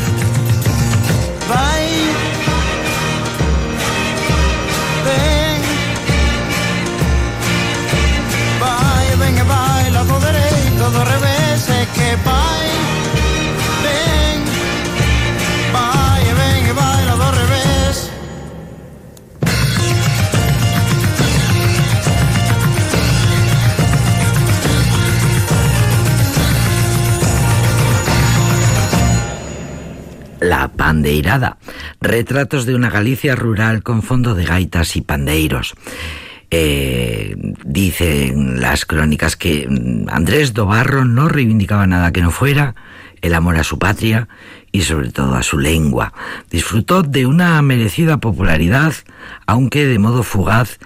Vai. 1.51 1.87
Ven. 5.07 5.38
Pandeirada, 31.09 31.57
retratos 32.03 32.67
de 32.67 32.75
una 32.75 32.91
Galicia 32.91 33.35
rural 33.35 33.83
con 33.83 34.03
fondo 34.03 34.35
de 34.35 34.45
gaitas 34.45 34.95
y 34.95 35.01
pandeiros. 35.01 35.73
Eh, 36.51 37.35
dicen 37.65 38.61
las 38.61 38.85
crónicas 38.85 39.35
que 39.35 39.67
mm, 39.67 40.11
Andrés 40.11 40.53
Dobarro 40.53 41.07
no 41.07 41.31
reivindicaba 41.31 41.87
nada 41.87 42.13
que 42.13 42.21
no 42.21 42.31
fuera 42.31 42.75
el 43.23 43.33
amor 43.33 43.57
a 43.57 43.65
su 43.65 43.79
patria 43.79 44.29
y 44.71 44.83
sobre 44.83 45.11
todo 45.11 45.35
a 45.35 45.43
su 45.43 45.59
lengua. 45.59 46.13
Disfrutó 46.51 47.03
de 47.03 47.25
una 47.25 47.63
merecida 47.63 48.19
popularidad, 48.19 48.93
aunque 49.47 49.87
de 49.87 49.99
modo 49.99 50.23
fugaz 50.23 50.79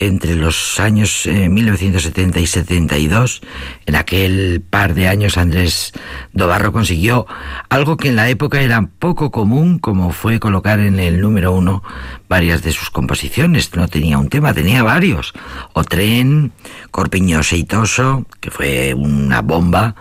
entre 0.00 0.34
los 0.34 0.80
años 0.80 1.26
1970 1.26 2.38
eh, 2.38 2.42
y 2.42 2.46
72. 2.46 3.42
En 3.86 3.94
aquel 3.94 4.62
par 4.68 4.94
de 4.94 5.06
años 5.06 5.36
Andrés 5.36 5.92
Dobarro 6.32 6.72
consiguió 6.72 7.26
algo 7.68 7.98
que 7.98 8.08
en 8.08 8.16
la 8.16 8.28
época 8.30 8.62
era 8.62 8.88
poco 8.98 9.30
común, 9.30 9.78
como 9.78 10.10
fue 10.10 10.40
colocar 10.40 10.80
en 10.80 10.98
el 10.98 11.20
número 11.20 11.52
uno 11.52 11.82
varias 12.28 12.62
de 12.62 12.72
sus 12.72 12.90
composiciones. 12.90 13.74
No 13.76 13.88
tenía 13.88 14.18
un 14.18 14.30
tema, 14.30 14.54
tenía 14.54 14.82
varios. 14.82 15.34
O 15.74 15.84
Tren, 15.84 16.52
Corpiño 16.90 17.42
Seitoso, 17.42 18.24
que 18.40 18.50
fue 18.50 18.94
una 18.94 19.42
bomba, 19.42 19.94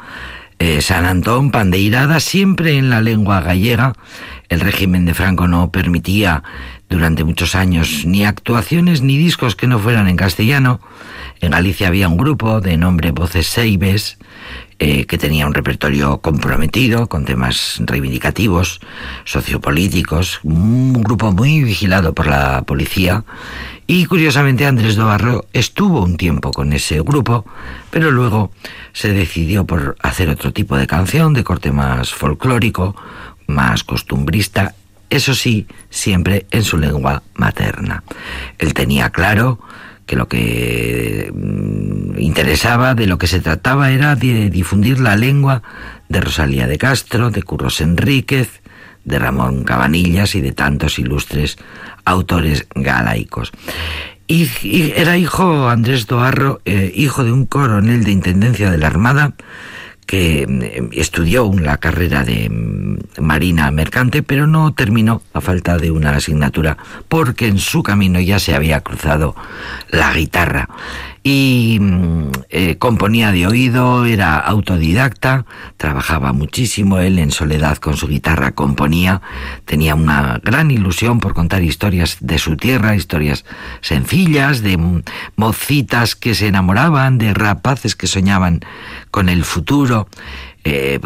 eh, 0.60 0.82
San 0.82 1.06
Antón, 1.06 1.52
Pandeirada, 1.52 2.22
siempre 2.22 2.78
en 2.78 2.90
la 2.90 3.02
lengua 3.02 3.42
gallega. 3.42 3.94
El 4.48 4.62
régimen 4.62 5.06
de 5.06 5.14
Franco 5.14 5.48
no 5.48 5.72
permitía 5.72 6.44
durante 6.90 7.24
muchos 7.24 7.56
años 7.56 8.04
ni 8.06 8.26
actuaciones 8.26 9.02
ni 9.02 9.18
discos 9.18 9.56
que 9.56 9.68
no 9.68 9.80
fueran 9.80 10.08
en 10.08 10.18
castellano. 10.18 10.82
En 11.40 11.52
Galicia 11.52 11.88
había 11.88 12.10
un 12.10 12.18
grupo 12.18 12.60
de 12.60 12.78
nombre 12.78 13.12
Voces 13.12 13.48
Seibes 13.48 14.18
eh, 14.82 15.06
que 15.06 15.18
tenía 15.18 15.46
un 15.46 15.54
repertorio 15.54 16.22
comprometido 16.22 17.08
con 17.08 17.26
temas 17.26 17.78
reivindicativos, 17.80 18.80
sociopolíticos, 19.26 20.40
un 20.44 20.94
grupo 21.04 21.34
muy 21.34 21.64
vigilado 21.64 22.14
por 22.14 22.28
la 22.28 22.62
policía. 22.64 23.26
Y 23.88 24.06
curiosamente 24.06 24.66
Andrés 24.66 24.96
Dobarro 24.96 25.46
estuvo 25.52 26.02
un 26.02 26.16
tiempo 26.16 26.52
con 26.52 26.72
ese 26.72 27.02
grupo, 27.02 27.46
pero 27.90 28.10
luego 28.10 28.52
se 28.94 29.12
decidió 29.12 29.66
por 29.66 29.98
hacer 30.02 30.30
otro 30.30 30.54
tipo 30.54 30.78
de 30.78 30.88
canción 30.88 31.34
de 31.34 31.44
corte 31.44 31.72
más 31.74 32.14
folclórico, 32.14 32.96
más 33.48 33.84
costumbrista 33.84 34.76
eso 35.10 35.34
sí, 35.34 35.68
siempre 35.90 36.46
en 36.52 36.64
su 36.64 36.78
lengua 36.78 37.24
materna. 37.36 38.04
Él 38.58 38.74
tenía 38.74 39.10
claro 39.10 39.60
que 40.06 40.16
lo 40.16 40.28
que 40.28 41.32
mm, 41.34 42.20
interesaba, 42.20 42.96
de 42.96 43.08
lo 43.08 43.18
que 43.18 43.28
se 43.28 43.40
trataba 43.40 43.92
era 43.92 44.16
de 44.16 44.50
difundir 44.50 45.00
la 45.00 45.16
lengua 45.16 45.62
de 46.10 46.22
Rosalía 46.22 46.68
de 46.68 46.78
Castro, 46.78 47.30
de 47.30 47.44
Curros 47.44 47.82
Enríquez, 47.82 48.62
de 49.06 49.20
Ramón 49.20 49.64
Cabanillas 49.64 50.36
y 50.36 50.42
de 50.42 50.52
tantos 50.52 51.00
ilustres 51.00 51.58
autores 52.06 52.68
galaicos. 52.76 53.52
Y, 54.28 54.48
era 54.96 55.18
hijo 55.18 55.70
Andrés 55.70 56.06
Doarro, 56.06 56.62
eh, 56.66 56.92
hijo 56.96 57.24
de 57.24 57.32
un 57.32 57.46
coronel 57.46 58.04
de 58.04 58.12
Intendencia 58.12 58.70
de 58.70 58.78
la 58.78 58.88
Armada, 58.88 59.34
que 60.10 60.48
mm, 60.48 60.90
estudió 60.94 61.52
la 61.54 61.78
carrera 61.78 62.24
de 62.24 62.50
mm, 62.50 63.22
marina 63.22 63.70
mercante, 63.70 64.24
pero 64.24 64.48
no 64.48 64.74
terminó 64.74 65.22
a 65.34 65.40
falta 65.40 65.78
de 65.78 65.92
una 65.92 66.16
asignatura, 66.16 66.78
porque 67.08 67.46
en 67.46 67.60
su 67.60 67.84
camino 67.84 68.20
ya 68.20 68.40
se 68.40 68.56
había 68.56 68.82
cruzado 68.82 69.36
la 69.92 70.12
guitarra 70.12 70.68
y 71.24 71.78
mm, 71.80 72.32
eh, 72.50 72.78
componía 72.78 73.32
de 73.32 73.48
oído, 73.48 74.06
era 74.06 74.40
autodidacta, 74.40 75.46
trabajaba 75.78 76.34
muchísimo, 76.34 77.00
él 77.00 77.20
en 77.20 77.32
soledad 77.32 77.78
con 77.78 77.98
su 77.98 78.08
guitarra 78.08 78.52
componía, 78.52 79.22
tenía 79.66 79.96
una 79.96 80.40
gran 80.44 80.72
ilusión 80.72 81.20
por 81.20 81.34
contar 81.34 81.64
historias 81.64 82.18
de 82.22 82.40
su 82.40 82.58
tierra, 82.58 82.96
historias 82.96 83.46
sencillas, 83.82 84.62
de 84.62 85.04
mocitas 85.36 86.16
que 86.16 86.36
se 86.36 86.48
enamoraban, 86.48 87.18
de 87.18 87.34
rapaces 87.34 87.96
que 87.96 88.08
soñaban 88.08 88.62
con 89.12 89.30
el 89.30 89.44
futuro. 89.44 90.08
Eh, 90.66 91.00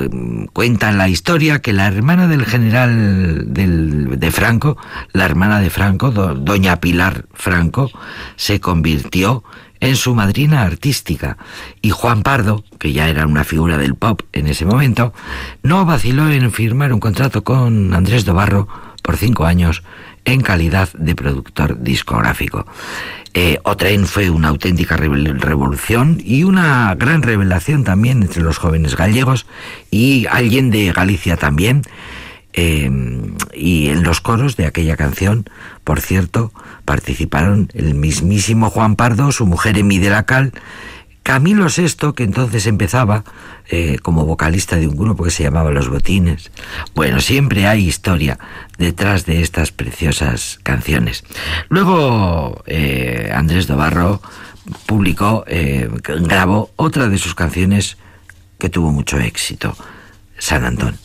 cuenta 0.51 0.91
la 0.91 1.09
historia 1.09 1.61
que 1.61 1.73
la 1.73 1.87
hermana 1.87 2.27
del 2.27 2.43
general 2.43 3.53
de 3.53 4.31
Franco, 4.31 4.77
la 5.11 5.25
hermana 5.25 5.59
de 5.59 5.69
Franco, 5.69 6.09
doña 6.11 6.77
Pilar 6.77 7.25
Franco, 7.33 7.91
se 8.35 8.59
convirtió 8.59 9.43
en 9.83 9.97
su 9.97 10.15
madrina 10.15 10.61
artística, 10.61 11.37
y 11.81 11.89
Juan 11.89 12.23
Pardo, 12.23 12.63
que 12.79 12.93
ya 12.93 13.09
era 13.09 13.27
una 13.27 13.43
figura 13.43 13.77
del 13.77 13.95
pop 13.95 14.21
en 14.31 14.47
ese 14.47 14.65
momento, 14.65 15.13
no 15.61 15.85
vaciló 15.85 16.31
en 16.31 16.51
firmar 16.53 16.93
un 16.93 17.01
contrato 17.01 17.43
con 17.43 17.93
Andrés 17.93 18.23
Dobarro 18.23 18.69
por 19.01 19.17
cinco 19.17 19.45
años 19.45 19.83
en 20.23 20.39
calidad 20.39 20.87
de 20.93 21.15
productor 21.15 21.81
discográfico. 21.83 22.65
Eh, 23.33 23.57
Otren 23.63 24.05
fue 24.05 24.29
una 24.29 24.47
auténtica 24.47 24.95
revolución 24.95 26.21
y 26.23 26.43
una 26.43 26.95
gran 26.95 27.21
revelación 27.21 27.83
también 27.83 28.21
entre 28.21 28.41
los 28.41 28.57
jóvenes 28.59 28.95
gallegos 28.95 29.47
y 29.91 30.27
alguien 30.27 30.69
de 30.69 30.93
Galicia 30.93 31.35
también. 31.35 31.81
Eh, 32.53 32.89
y 33.53 33.89
en 33.89 34.03
los 34.03 34.21
coros 34.21 34.55
de 34.57 34.65
aquella 34.65 34.95
canción, 34.95 35.49
por 35.83 36.01
cierto, 36.01 36.51
participaron 36.85 37.69
el 37.73 37.95
mismísimo 37.95 38.69
Juan 38.69 38.95
Pardo, 38.95 39.31
su 39.31 39.45
mujer 39.45 39.77
Emi 39.77 39.99
de 39.99 40.09
la 40.09 40.23
Cal, 40.23 40.53
Camilo 41.23 41.67
VI, 41.67 42.13
que 42.13 42.23
entonces 42.23 42.67
empezaba 42.67 43.23
eh, 43.69 43.97
como 44.01 44.25
vocalista 44.25 44.75
de 44.75 44.87
un 44.87 44.97
grupo 44.97 45.23
que 45.23 45.31
se 45.31 45.43
llamaba 45.43 45.71
Los 45.71 45.87
Botines. 45.87 46.51
Bueno, 46.93 47.21
siempre 47.21 47.65
hay 47.65 47.87
historia 47.87 48.37
detrás 48.77 49.25
de 49.25 49.41
estas 49.41 49.71
preciosas 49.71 50.59
canciones. 50.63 51.23
Luego 51.69 52.61
eh, 52.67 53.31
Andrés 53.33 53.67
Dobarro 53.67 54.21
publicó, 54.85 55.45
eh, 55.47 55.89
grabó 56.03 56.71
otra 56.75 57.07
de 57.07 57.17
sus 57.17 57.35
canciones 57.35 57.97
que 58.59 58.69
tuvo 58.69 58.91
mucho 58.91 59.17
éxito, 59.17 59.77
San 60.37 60.65
Antón. 60.65 60.97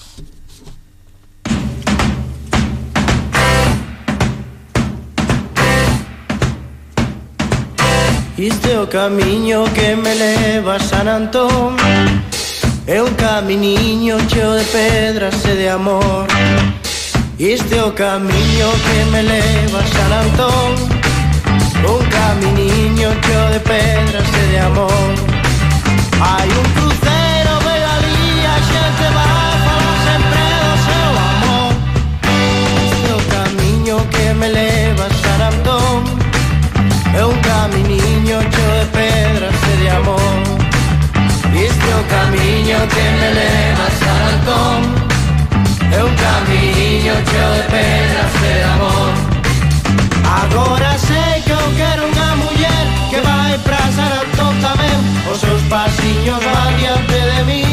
Este 8.41 8.79
o 8.79 8.89
camiño 8.89 9.65
que 9.75 9.97
me 9.97 10.15
leva 10.15 10.77
a 10.77 10.79
San 10.79 11.09
Antón. 11.09 11.77
É 12.87 13.03
un 13.03 13.13
camiño 13.15 14.17
cheo 14.29 14.53
de 14.53 14.63
pedras 14.63 15.45
e 15.45 15.55
de 15.57 15.69
amor. 15.69 16.29
Este 17.37 17.81
o 17.81 17.93
camiño 17.93 18.69
que 18.87 19.05
me 19.11 19.23
leva 19.25 19.81
a 19.81 19.87
San 19.95 20.13
Antón. 20.23 20.71
Un 21.83 22.05
camiño 22.19 23.11
cheo 23.27 23.51
de 23.51 23.59
pedras 23.59 24.29
e 24.43 24.45
de 24.53 24.59
amor. 24.61 25.11
Hai 26.23 26.49
un 26.61 26.69
crucero 26.77 27.55
de 27.67 27.75
Galía 27.87 28.55
xente 28.71 29.07
vai 29.19 29.55
falar 29.67 29.99
sempre 30.07 30.47
do 30.63 30.75
seu 30.87 31.11
amor. 31.33 31.71
Este 32.87 33.09
o 33.19 33.21
camiño 33.35 33.97
que 34.13 34.27
me 34.35 34.49
leva 34.49 34.79
a 34.85 34.88
mi 37.75 37.83
niño 37.95 38.41
hecho 38.41 38.65
de 38.79 38.85
pedras 38.97 39.59
y 39.73 39.83
de 39.83 39.91
amor. 39.91 40.59
Viste 41.59 41.89
o 41.93 42.03
camiño 42.07 42.79
que 42.95 43.05
me 43.19 43.31
leva 43.35 43.87
a 43.87 44.15
Antón 44.31 44.81
É 45.91 46.05
un 46.05 46.15
camiño 46.15 47.15
cheo 47.29 47.51
de 47.57 47.63
pedras 47.75 48.35
e 48.37 48.55
de 48.59 48.65
amor 48.75 49.13
Agora 50.43 50.91
sei 50.99 51.43
que 51.43 51.51
eu 51.51 51.67
quero 51.81 52.07
unha 52.07 52.31
muller 52.37 52.85
Que 53.11 53.21
vai 53.27 53.59
pra 53.67 53.83
San 53.97 54.13
Antón 54.23 54.55
tamén 54.63 54.99
Os 55.27 55.41
seus 55.41 55.63
pasiños 55.67 56.39
van 56.47 56.71
diante 56.79 57.19
de 57.31 57.41
mí. 57.49 57.67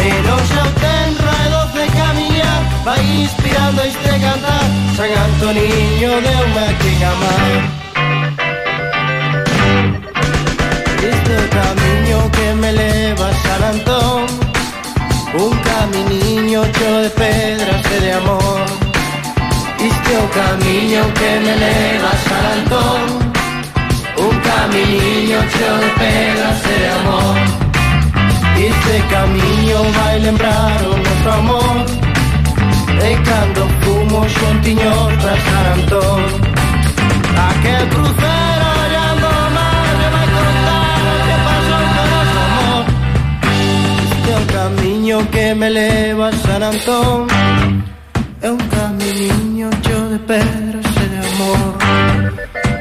E 0.00 0.08
non 0.24 0.40
xa 0.48 0.64
tenra 0.80 1.34
e 1.44 1.48
doce 1.52 1.84
camiñar 1.92 2.60
Vai 2.88 3.02
inspirando 3.20 3.84
este 3.84 4.12
cantar 4.16 4.64
San 4.96 5.12
Antoniño 5.12 6.12
de 6.24 6.34
unha 6.46 6.68
que 6.80 6.90
amar 7.04 7.85
este 11.08 11.48
camino 11.58 12.30
que 12.32 12.54
me 12.54 12.68
eleva 12.70 13.28
a 13.28 13.68
Antón, 13.68 14.26
un 15.34 15.52
caminiño 15.70 16.64
hecho 16.64 16.90
de 17.02 17.10
pedras 17.10 17.82
y 17.96 18.02
de 18.04 18.12
amor. 18.12 18.60
Este 19.90 20.16
camino 20.38 21.00
que 21.18 21.30
me 21.44 21.52
eleva 21.58 22.10
a 22.10 22.52
Antón, 22.56 23.02
un 24.26 24.36
caminiño 24.50 25.36
hecho 25.44 25.68
de 25.82 25.88
pedras 26.02 26.58
y 26.72 26.80
de 26.82 26.88
amor. 27.00 27.36
Este 28.70 28.96
camino 29.14 29.76
va 29.96 30.10
a 30.10 30.16
lembrar 30.16 30.82
nuestro 30.82 31.32
amor, 31.32 31.76
e 33.08 33.12
cando 33.28 33.62
fumo 33.80 34.26
xuntiños 34.36 35.12
para 35.22 35.36
Sarantón, 35.46 36.22
a 37.44 37.48
que 37.62 37.74
crucera 37.92 38.65
camiño 45.06 45.30
que 45.30 45.54
me 45.54 45.70
leva 45.70 46.28
a 46.28 46.32
San 46.32 46.62
Antón. 46.64 47.28
É 48.42 48.50
un 48.50 48.58
camiño 48.58 49.70
cheo 49.82 50.08
de 50.08 50.18
pedras 50.18 50.94
de 50.98 51.18
amor. 51.30 51.78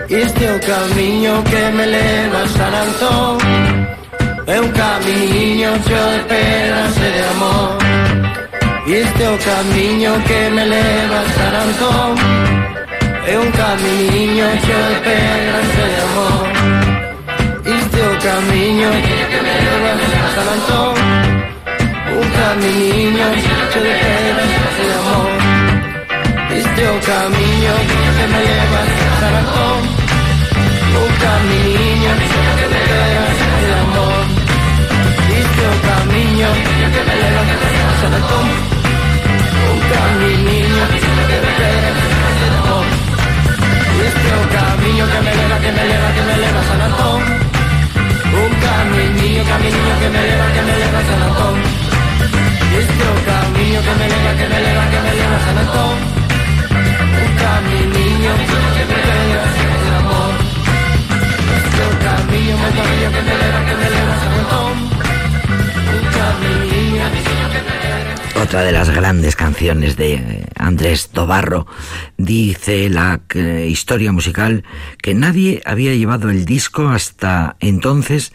Este 0.09 0.45
é 0.45 0.55
o 0.55 0.59
camiño 0.59 1.43
que 1.43 1.63
me 1.77 1.85
leva 1.85 2.41
a 2.41 2.47
San 2.47 2.73
Antón. 2.73 3.37
É 4.47 4.59
un 4.59 4.71
camiño 4.71 5.69
cheo 5.85 6.07
de 6.15 6.19
pedras 6.31 6.95
de 6.95 7.23
amor. 7.33 7.77
Este 8.87 9.23
é 9.23 9.29
o 9.29 9.37
camiño 9.37 10.11
que 10.27 10.49
me 10.49 10.65
leva 10.65 11.19
a 11.19 11.29
San 11.37 11.55
Antón. 11.65 12.11
É 13.27 13.37
un 13.37 13.51
camiño 13.51 14.45
cheo 14.65 14.85
de 14.93 14.99
pedras 15.07 15.67
de 15.77 15.89
amor. 16.07 16.45
Este 17.77 17.99
é 18.01 18.07
o 18.09 18.17
camiño 18.27 18.89
que 19.05 19.37
me 19.45 19.53
leva 19.57 19.89
a 19.93 20.29
San 20.35 20.49
Antón 20.55 21.04
Un 22.35 22.41
camiño 22.41 23.27
cheo 23.43 23.83
de 23.83 23.93
pedras 24.01 24.51
e 24.67 24.83
de 24.83 24.93
amor. 24.99 25.31
Este 26.59 26.81
é 26.83 26.89
o 26.91 26.99
camiño 26.99 27.73
que 28.17 28.25
me 28.31 28.39
leva 28.47 28.81
a 29.23 29.39
Antón 29.39 29.79
Un 30.99 31.11
camiño 31.23 32.11
cheo 32.27 32.53
de 32.59 32.67
pedras 32.75 33.39
e 33.39 33.63
de 33.63 33.73
amor. 33.83 34.23
Este 35.39 35.61
é 35.63 35.69
o 35.71 35.77
camiño 35.87 36.49
que 36.93 37.01
me 37.07 37.15
leva 37.23 37.41
a 37.41 38.07
Antón 38.19 38.47
Un 39.71 39.79
camiño 39.95 40.83
cheo 40.99 41.23
de 41.31 41.37
pedras 41.39 41.99
e 42.03 42.47
de 42.51 42.57
amor 42.59 42.85
Este 44.07 44.27
é 44.27 44.35
o 44.35 44.45
camiño 44.55 45.03
que 45.11 45.19
me 45.25 45.31
leva, 45.39 45.57
que 45.63 45.71
me 45.71 45.83
leva, 45.87 46.07
que 46.15 46.23
me 46.27 46.35
leva 46.43 46.59
a 46.59 46.67
San 46.67 46.81
Un 48.43 48.51
camiño, 48.65 49.41
camiño 49.51 49.93
que 50.01 50.09
me 50.13 50.21
leva, 50.27 50.45
que 50.51 50.61
me 50.67 50.73
leva 50.83 50.99
a 50.99 51.05
San 51.07 51.84
Otra 68.41 68.61
de 68.63 68.71
las 68.71 68.89
grandes 68.91 69.35
canciones 69.35 69.95
de 69.97 70.45
Andrés 70.55 71.09
Tobarro 71.09 71.65
dice 72.17 72.89
la 72.89 73.21
eh, 73.33 73.67
historia 73.69 74.11
musical 74.11 74.63
que 75.01 75.15
nadie 75.15 75.61
había 75.65 75.95
llevado 75.95 76.29
el 76.29 76.45
disco 76.45 76.89
hasta 76.89 77.55
entonces, 77.59 78.33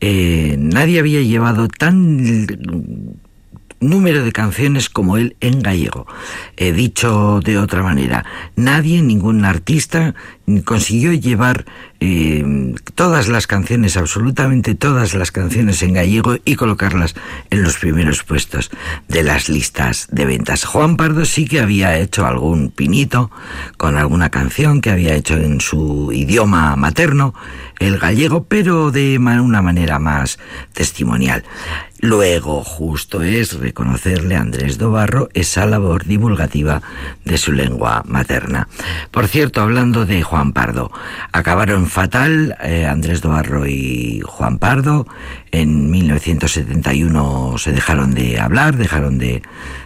eh, 0.00 0.56
nadie 0.58 0.98
había 0.98 1.22
llevado 1.22 1.68
tan 1.68 3.20
número 3.82 4.24
de 4.24 4.32
canciones 4.32 4.88
como 4.88 5.16
él 5.16 5.36
en 5.40 5.60
gallego. 5.60 6.06
He 6.56 6.72
dicho 6.72 7.40
de 7.40 7.58
otra 7.58 7.82
manera, 7.82 8.24
nadie, 8.56 9.02
ningún 9.02 9.44
artista 9.44 10.14
consiguió 10.64 11.12
llevar 11.12 11.64
eh, 12.00 12.74
todas 12.94 13.28
las 13.28 13.46
canciones, 13.46 13.96
absolutamente 13.96 14.74
todas 14.74 15.14
las 15.14 15.30
canciones 15.30 15.82
en 15.82 15.94
gallego 15.94 16.36
y 16.44 16.56
colocarlas 16.56 17.14
en 17.50 17.62
los 17.62 17.78
primeros 17.78 18.24
puestos 18.24 18.70
de 19.08 19.22
las 19.22 19.48
listas 19.48 20.08
de 20.10 20.26
ventas. 20.26 20.64
Juan 20.64 20.96
Pardo 20.96 21.24
sí 21.24 21.46
que 21.46 21.60
había 21.60 21.96
hecho 21.98 22.26
algún 22.26 22.70
pinito 22.70 23.30
con 23.76 23.96
alguna 23.96 24.30
canción 24.30 24.80
que 24.80 24.90
había 24.90 25.14
hecho 25.14 25.36
en 25.36 25.60
su 25.60 26.10
idioma 26.12 26.74
materno, 26.76 27.34
el 27.78 27.98
gallego, 27.98 28.44
pero 28.44 28.90
de 28.90 29.18
una 29.18 29.62
manera 29.62 29.98
más 29.98 30.38
testimonial. 30.72 31.44
Luego, 32.04 32.64
justo 32.64 33.22
es 33.22 33.60
reconocerle 33.60 34.34
a 34.34 34.40
Andrés 34.40 34.76
Dobarro 34.76 35.28
esa 35.34 35.66
labor 35.66 36.04
divulgativa 36.04 36.82
de 37.24 37.38
su 37.38 37.52
lengua 37.52 38.02
materna. 38.08 38.66
Por 39.12 39.28
cierto, 39.28 39.60
hablando 39.60 40.04
de 40.04 40.24
Juan 40.24 40.52
Pardo, 40.52 40.90
acabaron 41.30 41.86
fatal 41.86 42.56
eh, 42.60 42.86
Andrés 42.86 43.20
Dobarro 43.20 43.68
y 43.68 44.20
Juan 44.26 44.58
Pardo. 44.58 45.06
En 45.52 45.92
1971 45.92 47.54
se 47.58 47.70
dejaron 47.70 48.14
de 48.14 48.40
hablar, 48.40 48.76
dejaron 48.76 49.18
de, 49.18 49.42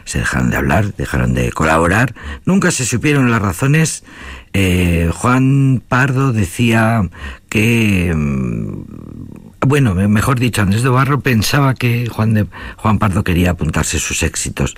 se 0.07 0.21
dejaron 0.21 0.49
de 0.49 0.57
hablar, 0.57 0.95
dejaron 0.95 1.35
de 1.35 1.53
colaborar. 1.53 2.15
Nunca 2.47 2.71
se 2.71 2.87
supieron 2.87 3.31
las 3.31 3.43
razones. 3.43 4.05
Eh, 4.55 5.11
Juan 5.13 5.83
Pardo 5.87 6.33
decía 6.33 7.11
que 7.51 8.15
bueno, 9.67 9.95
mejor 9.95 10.39
dicho, 10.39 10.63
Andrés 10.63 10.83
de 10.83 11.19
pensaba 11.23 11.75
que 11.75 12.09
Juan, 12.09 12.35
de, 12.35 12.47
Juan 12.77 12.99
Pardo 12.99 13.25
quería 13.25 13.51
apuntarse 13.51 13.99
sus 13.99 14.23
éxitos 14.23 14.75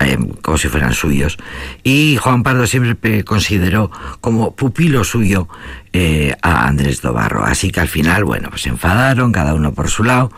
eh, 0.00 0.18
como 0.42 0.58
si 0.58 0.68
fueran 0.68 0.94
suyos. 0.94 1.38
Y 1.82 2.16
Juan 2.16 2.42
Pardo 2.42 2.66
siempre 2.66 3.24
consideró 3.24 3.90
como 4.20 4.54
pupilo 4.56 5.04
suyo 5.04 5.48
eh, 5.92 6.34
a 6.42 6.66
Andrés 6.66 7.02
Dobarro. 7.02 7.44
Así 7.44 7.70
que 7.70 7.80
al 7.80 7.88
final, 7.88 8.24
bueno, 8.24 8.48
pues 8.50 8.62
se 8.62 8.70
enfadaron, 8.70 9.32
cada 9.32 9.54
uno 9.54 9.72
por 9.72 9.88
su 9.88 10.04
lado. 10.04 10.32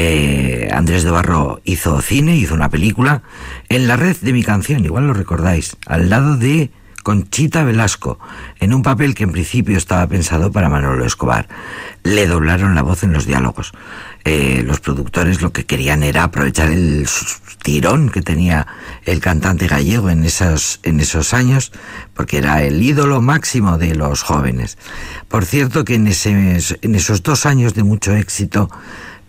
Eh, 0.00 0.68
Andrés 0.72 1.02
de 1.02 1.12
hizo 1.64 2.00
cine, 2.02 2.36
hizo 2.36 2.54
una 2.54 2.68
película 2.68 3.22
en 3.68 3.88
la 3.88 3.96
red 3.96 4.16
de 4.20 4.32
mi 4.32 4.44
canción, 4.44 4.84
igual 4.84 5.08
lo 5.08 5.12
recordáis, 5.12 5.76
al 5.86 6.08
lado 6.08 6.36
de 6.36 6.70
Conchita 7.08 7.64
Velasco, 7.64 8.18
en 8.60 8.74
un 8.74 8.82
papel 8.82 9.14
que 9.14 9.24
en 9.24 9.32
principio 9.32 9.78
estaba 9.78 10.06
pensado 10.06 10.52
para 10.52 10.68
Manolo 10.68 11.06
Escobar. 11.06 11.48
Le 12.02 12.26
doblaron 12.26 12.74
la 12.74 12.82
voz 12.82 13.02
en 13.02 13.14
los 13.14 13.24
diálogos. 13.24 13.72
Eh, 14.26 14.62
los 14.62 14.80
productores 14.80 15.40
lo 15.40 15.50
que 15.50 15.64
querían 15.64 16.02
era 16.02 16.24
aprovechar 16.24 16.70
el 16.70 17.08
tirón 17.62 18.10
que 18.10 18.20
tenía 18.20 18.66
el 19.06 19.20
cantante 19.20 19.68
gallego 19.68 20.10
en 20.10 20.22
esos, 20.22 20.80
en 20.82 21.00
esos 21.00 21.32
años, 21.32 21.72
porque 22.12 22.36
era 22.36 22.62
el 22.62 22.82
ídolo 22.82 23.22
máximo 23.22 23.78
de 23.78 23.94
los 23.94 24.22
jóvenes. 24.22 24.76
Por 25.28 25.46
cierto 25.46 25.86
que 25.86 25.94
en, 25.94 26.08
ese, 26.08 26.58
en 26.82 26.94
esos 26.94 27.22
dos 27.22 27.46
años 27.46 27.72
de 27.72 27.84
mucho 27.84 28.14
éxito 28.14 28.68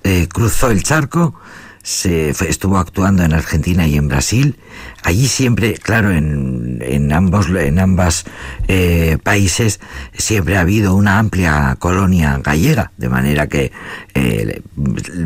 eh, 0.03 0.27
cruzó 0.27 0.69
el 0.69 0.83
charco, 0.83 1.39
se 1.83 2.29
estuvo 2.29 2.77
actuando 2.77 3.23
en 3.23 3.33
Argentina 3.33 3.87
y 3.87 3.95
en 3.95 4.07
Brasil. 4.07 4.57
Allí 5.03 5.27
siempre, 5.27 5.73
claro, 5.75 6.11
en, 6.11 6.79
en 6.81 7.11
ambos, 7.13 7.47
en 7.49 7.79
ambas 7.79 8.25
eh, 8.67 9.17
países 9.23 9.79
siempre 10.13 10.57
ha 10.57 10.61
habido 10.61 10.95
una 10.95 11.19
amplia 11.19 11.75
colonia 11.79 12.39
gallega, 12.43 12.91
de 12.97 13.09
manera 13.09 13.47
que 13.47 13.71
eh, 14.13 14.61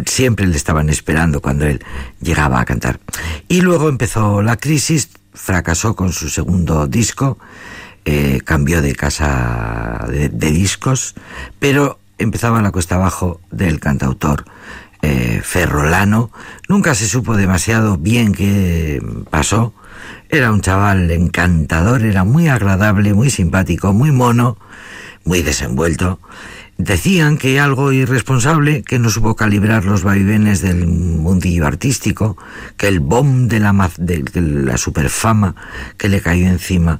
siempre 0.05 0.45
le 0.47 0.55
estaban 0.55 0.89
esperando 0.89 1.41
cuando 1.41 1.65
él 1.65 1.83
llegaba 2.21 2.59
a 2.59 2.65
cantar. 2.65 2.99
Y 3.47 3.61
luego 3.61 3.89
empezó 3.89 4.41
la 4.41 4.57
crisis, 4.57 5.09
fracasó 5.33 5.95
con 5.95 6.13
su 6.13 6.29
segundo 6.29 6.87
disco, 6.87 7.39
eh, 8.05 8.41
cambió 8.43 8.81
de 8.81 8.95
casa 8.95 10.05
de 10.09 10.51
discos, 10.51 11.15
pero 11.59 11.99
empezaba 12.19 12.61
la 12.61 12.71
cuesta 12.71 12.95
abajo 12.95 13.41
del 13.49 13.79
cantautor 13.79 14.45
eh, 15.03 15.41
ferrolano. 15.43 16.31
Nunca 16.69 16.95
se 16.95 17.07
supo 17.07 17.35
demasiado 17.35 17.97
bien 17.97 18.31
qué 18.31 19.01
pasó. 19.29 19.73
Era 20.29 20.51
un 20.51 20.61
chaval 20.61 21.11
encantador, 21.11 22.03
era 22.03 22.23
muy 22.23 22.47
agradable, 22.47 23.13
muy 23.13 23.29
simpático, 23.29 23.93
muy 23.93 24.11
mono, 24.11 24.57
muy 25.25 25.43
desenvuelto. 25.43 26.19
Decían 26.77 27.37
que 27.37 27.59
algo 27.59 27.91
irresponsable, 27.91 28.81
que 28.81 28.97
no 28.97 29.09
supo 29.09 29.35
calibrar 29.35 29.85
los 29.85 30.03
vaivenes 30.03 30.61
del 30.61 30.87
mundillo 30.87 31.67
artístico, 31.67 32.35
que 32.77 32.87
el 32.87 32.99
bomb 32.99 33.47
de 33.49 33.59
la, 33.59 33.91
de, 33.97 34.23
de 34.23 34.41
la 34.41 34.77
superfama 34.77 35.55
que 35.97 36.09
le 36.09 36.21
cayó 36.21 36.47
encima 36.47 36.99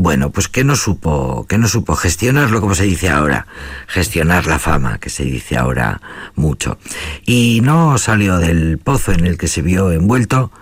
bueno, 0.00 0.30
pues 0.30 0.46
que 0.46 0.62
no 0.62 0.76
supo, 0.76 1.44
que 1.48 1.58
no 1.58 1.66
supo 1.66 1.96
gestionarlo 1.96 2.60
como 2.60 2.76
se 2.76 2.84
dice 2.84 3.08
ahora, 3.08 3.48
gestionar 3.88 4.46
la 4.46 4.60
fama, 4.60 4.98
que 4.98 5.10
se 5.10 5.24
dice 5.24 5.56
ahora 5.56 6.00
mucho. 6.36 6.78
Y 7.26 7.62
no 7.64 7.98
salió 7.98 8.38
del 8.38 8.78
pozo 8.78 9.10
en 9.10 9.26
el 9.26 9.36
que 9.36 9.48
se 9.48 9.60
vio 9.60 9.90
envuelto, 9.90 10.52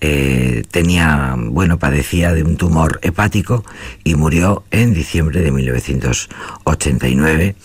eh, 0.00 0.62
tenía, 0.70 1.34
bueno, 1.36 1.78
padecía 1.78 2.32
de 2.32 2.42
un 2.42 2.56
tumor 2.56 3.00
hepático 3.02 3.66
y 4.02 4.14
murió 4.14 4.64
en 4.70 4.94
diciembre 4.94 5.42
de 5.42 5.52
1989, 5.52 7.56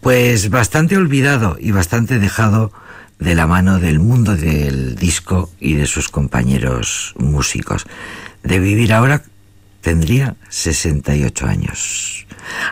pues 0.00 0.50
bastante 0.50 0.96
olvidado 0.96 1.56
y 1.60 1.70
bastante 1.70 2.18
dejado 2.18 2.72
de 3.20 3.36
la 3.36 3.46
mano 3.46 3.78
del 3.78 4.00
mundo 4.00 4.34
del 4.34 4.96
disco 4.96 5.48
y 5.60 5.74
de 5.74 5.86
sus 5.86 6.08
compañeros 6.08 7.14
músicos. 7.18 7.86
De 8.42 8.58
vivir 8.58 8.92
ahora 8.92 9.22
tendría 9.86 10.34
68 10.48 11.46
años. 11.46 12.26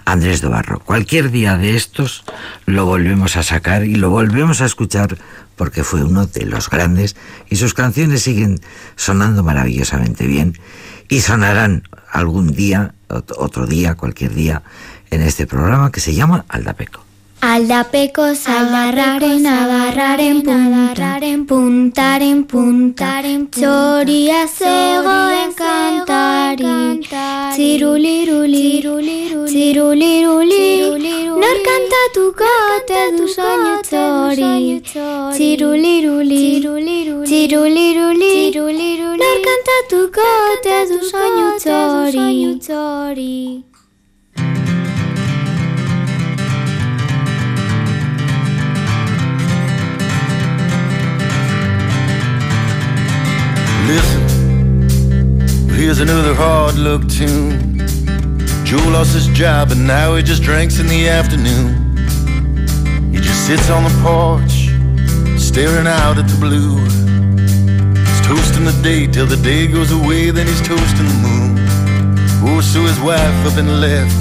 Andrés 0.05 0.41
Dobarro, 0.41 0.81
cualquier 0.81 1.31
día 1.31 1.57
de 1.57 1.77
estos 1.77 2.25
lo 2.67 2.87
volvemos 2.87 3.37
a 3.37 3.45
sacar 3.45 3.85
y 3.85 3.95
lo 3.95 4.11
volvemos 4.11 4.61
a 4.61 4.65
escuchar 4.65 5.17
porque 5.55 5.85
fue 5.85 6.03
uno 6.03 6.27
de 6.27 6.45
los 6.45 6.69
grandes 6.69 7.15
y 7.49 7.55
sus 7.55 7.73
canciones 7.73 8.23
siguen 8.23 8.59
sonando 8.97 9.45
maravillosamente 9.45 10.27
bien 10.27 10.59
y 11.09 11.21
sonarán 11.21 11.85
algún 12.11 12.49
día, 12.49 12.95
otro 13.07 13.69
día, 13.69 13.95
cualquier 13.95 14.35
día, 14.35 14.65
en 15.13 15.23
este 15.23 15.47
programa 15.47 15.93
que 15.93 16.01
se 16.01 16.15
llama 16.15 16.45
Aldapeco. 16.49 17.04
Aldapeko 17.45 18.25
zagarraren, 18.35 19.43
nabarraren, 19.45 20.39
puntararen, 20.47 21.43
puntaren, 21.51 22.39
puntaren, 22.53 23.43
txoria 23.57 24.39
zegoen 24.49 25.53
kantari. 25.59 26.71
Txiruliruli, 27.55 28.63
txiruliruli, 29.51 30.63
nor 31.43 31.61
kantatuko 31.69 32.55
ote 32.79 33.05
du 33.19 33.29
soinu 33.35 33.77
txori. 33.91 34.81
Txiruliruli, 35.37 36.43
txiruliruli, 37.29 38.33
nor 39.21 39.37
kantatuko 39.51 40.33
ote 40.49 40.81
du 40.95 40.99
soinu 41.13 41.47
txori. 41.61 42.27
Here's 55.85 56.01
another 56.01 56.35
hard 56.35 56.77
look 56.77 57.07
tune. 57.11 57.77
Joe 58.65 58.89
lost 58.89 59.13
his 59.13 59.27
job 59.37 59.71
and 59.71 59.87
now 59.87 60.15
he 60.17 60.23
just 60.23 60.43
drinks 60.43 60.79
in 60.79 60.87
the 60.87 61.09
afternoon. 61.09 61.97
He 63.13 63.21
just 63.21 63.47
sits 63.47 63.69
on 63.69 63.85
the 63.85 63.95
porch, 64.01 64.55
staring 65.39 65.87
out 65.87 66.17
at 66.17 66.27
the 66.27 66.39
blue. 66.41 66.79
He's 68.01 68.23
toasting 68.27 68.65
the 68.65 68.79
day 68.83 69.07
till 69.07 69.27
the 69.27 69.37
day 69.37 69.67
goes 69.67 69.93
away, 69.93 70.31
then 70.31 70.47
he's 70.47 70.63
toasting 70.63 71.09
the 71.13 71.21
moon. 71.27 71.53
Oh, 72.47 72.63
so 72.63 72.81
his 72.83 72.99
wife 73.01 73.39
up 73.45 73.59
and 73.59 73.79
left, 73.79 74.21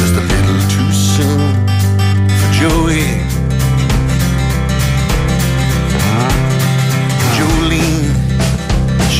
just 0.00 0.14
a 0.14 0.24
little 0.32 0.60
too 0.74 0.90
soon 1.14 1.52
for 2.40 2.50
Joey. 2.58 3.15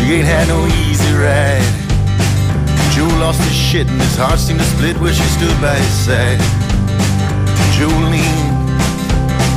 She 0.07 0.23
ain't 0.23 0.31
had 0.31 0.47
no 0.47 0.63
easy 0.87 1.11
ride. 1.19 1.67
Joe 2.95 3.11
lost 3.19 3.43
his 3.43 3.51
shit 3.51 3.91
and 3.91 3.99
his 3.99 4.15
heart 4.15 4.39
seemed 4.39 4.63
to 4.63 4.69
split 4.79 4.95
where 5.03 5.11
she 5.11 5.27
stood 5.35 5.59
by 5.59 5.75
his 5.75 5.95
side. 6.07 6.39
Jolene, 7.75 8.23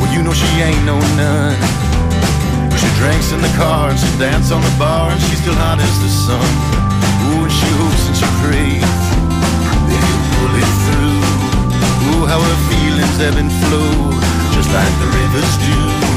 well 0.01 0.09
you 0.09 0.25
know 0.25 0.33
she 0.33 0.49
ain't 0.57 0.81
no 0.89 0.97
nun. 1.21 1.53
But 2.65 2.81
She 2.81 2.89
drinks 2.97 3.29
in 3.29 3.45
the 3.45 3.53
car 3.61 3.93
and 3.93 3.99
she 4.01 4.09
dances 4.17 4.49
on 4.49 4.65
the 4.65 4.73
bar 4.81 5.13
and 5.13 5.21
she's 5.29 5.37
still 5.37 5.53
hot 5.53 5.77
as 5.77 5.95
the 6.01 6.09
sun. 6.09 6.41
Ooh, 6.41 7.45
and 7.45 7.53
she 7.53 7.69
hopes 7.77 8.09
and 8.09 8.17
she 8.17 8.29
prays 8.41 8.81
that 8.81 10.01
he'll 10.01 10.25
pull 10.33 10.53
it 10.65 10.71
through. 10.89 11.21
Ooh, 12.09 12.25
how 12.25 12.41
her 12.41 12.59
feelings 12.73 13.21
ebb 13.21 13.37
and 13.37 13.53
flow, 13.69 14.17
just 14.57 14.73
like 14.73 14.93
the 14.97 15.09
rivers 15.13 15.53
do. 15.61 16.08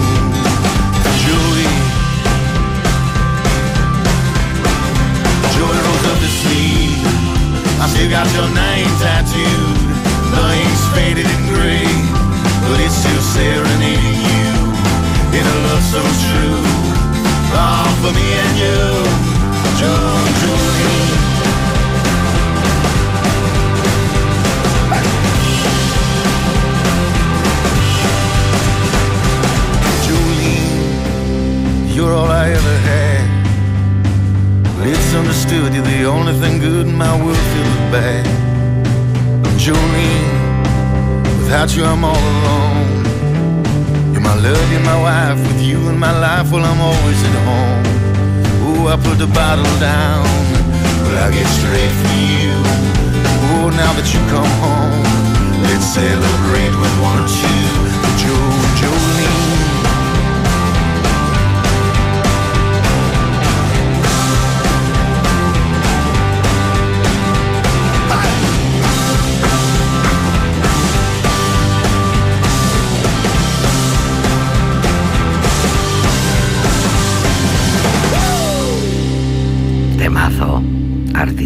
I 8.35 8.62
without 41.63 41.77
you 41.77 41.85
I'm 41.85 42.05
all 42.05 42.17
alone. 42.17 43.05
You're 44.13 44.21
my 44.21 44.35
love, 44.35 44.73
you're 44.73 44.81
my 44.81 45.01
wife. 45.01 45.39
With 45.47 45.63
you 45.63 45.89
in 45.91 45.99
my 45.99 46.11
life, 46.11 46.51
well 46.51 46.65
I'm 46.65 46.81
always 46.81 47.23
at 47.23 47.37
home. 47.47 47.85
Oh, 48.67 48.89
I 48.89 48.97
put 48.97 49.19
the 49.19 49.29
bottle 49.29 49.65
down, 49.79 50.27
but 51.05 51.15
I 51.23 51.31
get 51.31 51.47
straight 51.47 51.95
for 52.03 52.15
you. 52.35 52.53
Oh, 53.47 53.71
now 53.71 53.93
that 53.95 54.09
you 54.13 54.21
come 54.35 54.53
home, 54.59 55.03
let's 55.63 55.87
celebrate 55.87 56.75
with 56.83 56.95
one 57.01 57.23
or 57.23 57.29
two. 57.29 57.67
Joe, 58.19 58.33
Jolene. 58.33 58.52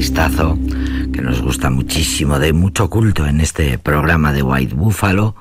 Que 0.06 1.20
nos 1.20 1.42
gusta 1.42 1.68
muchísimo, 1.68 2.38
de 2.38 2.52
mucho 2.52 2.88
culto 2.88 3.26
en 3.26 3.40
este 3.40 3.76
programa 3.76 4.32
de 4.32 4.42
White 4.42 4.74
Buffalo, 4.74 5.34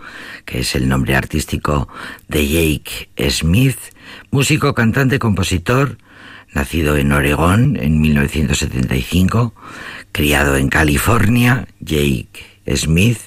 que 0.44 0.62
es 0.62 0.76
el 0.76 0.90
nombre 0.90 1.16
artístico 1.16 1.88
de 2.28 2.48
Jake 2.48 3.30
Smith, 3.30 3.78
músico, 4.32 4.74
cantante, 4.74 5.20
compositor, 5.20 6.00
nacido 6.52 6.98
en 6.98 7.12
Oregón 7.12 7.78
en 7.80 8.02
1975, 8.02 9.54
criado 10.12 10.58
en 10.58 10.70
California, 10.70 11.68
Jake 11.80 12.44
Smith, 12.76 13.20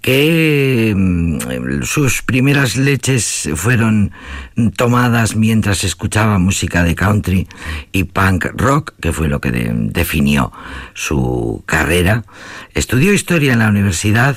que 0.00 0.94
mm, 0.96 1.82
sus 1.82 2.22
primeras 2.22 2.76
leches 2.76 3.48
fueron 3.54 4.12
tomadas 4.76 5.36
mientras 5.36 5.84
escuchaba 5.84 6.38
música 6.38 6.84
de 6.84 6.94
country 6.94 7.48
y 7.92 8.04
punk 8.04 8.46
rock, 8.54 8.94
que 9.00 9.12
fue 9.12 9.28
lo 9.28 9.40
que 9.40 9.50
definió 9.50 10.52
su 10.94 11.62
carrera. 11.66 12.24
Estudió 12.74 13.12
historia 13.12 13.52
en 13.52 13.60
la 13.60 13.68
universidad 13.68 14.36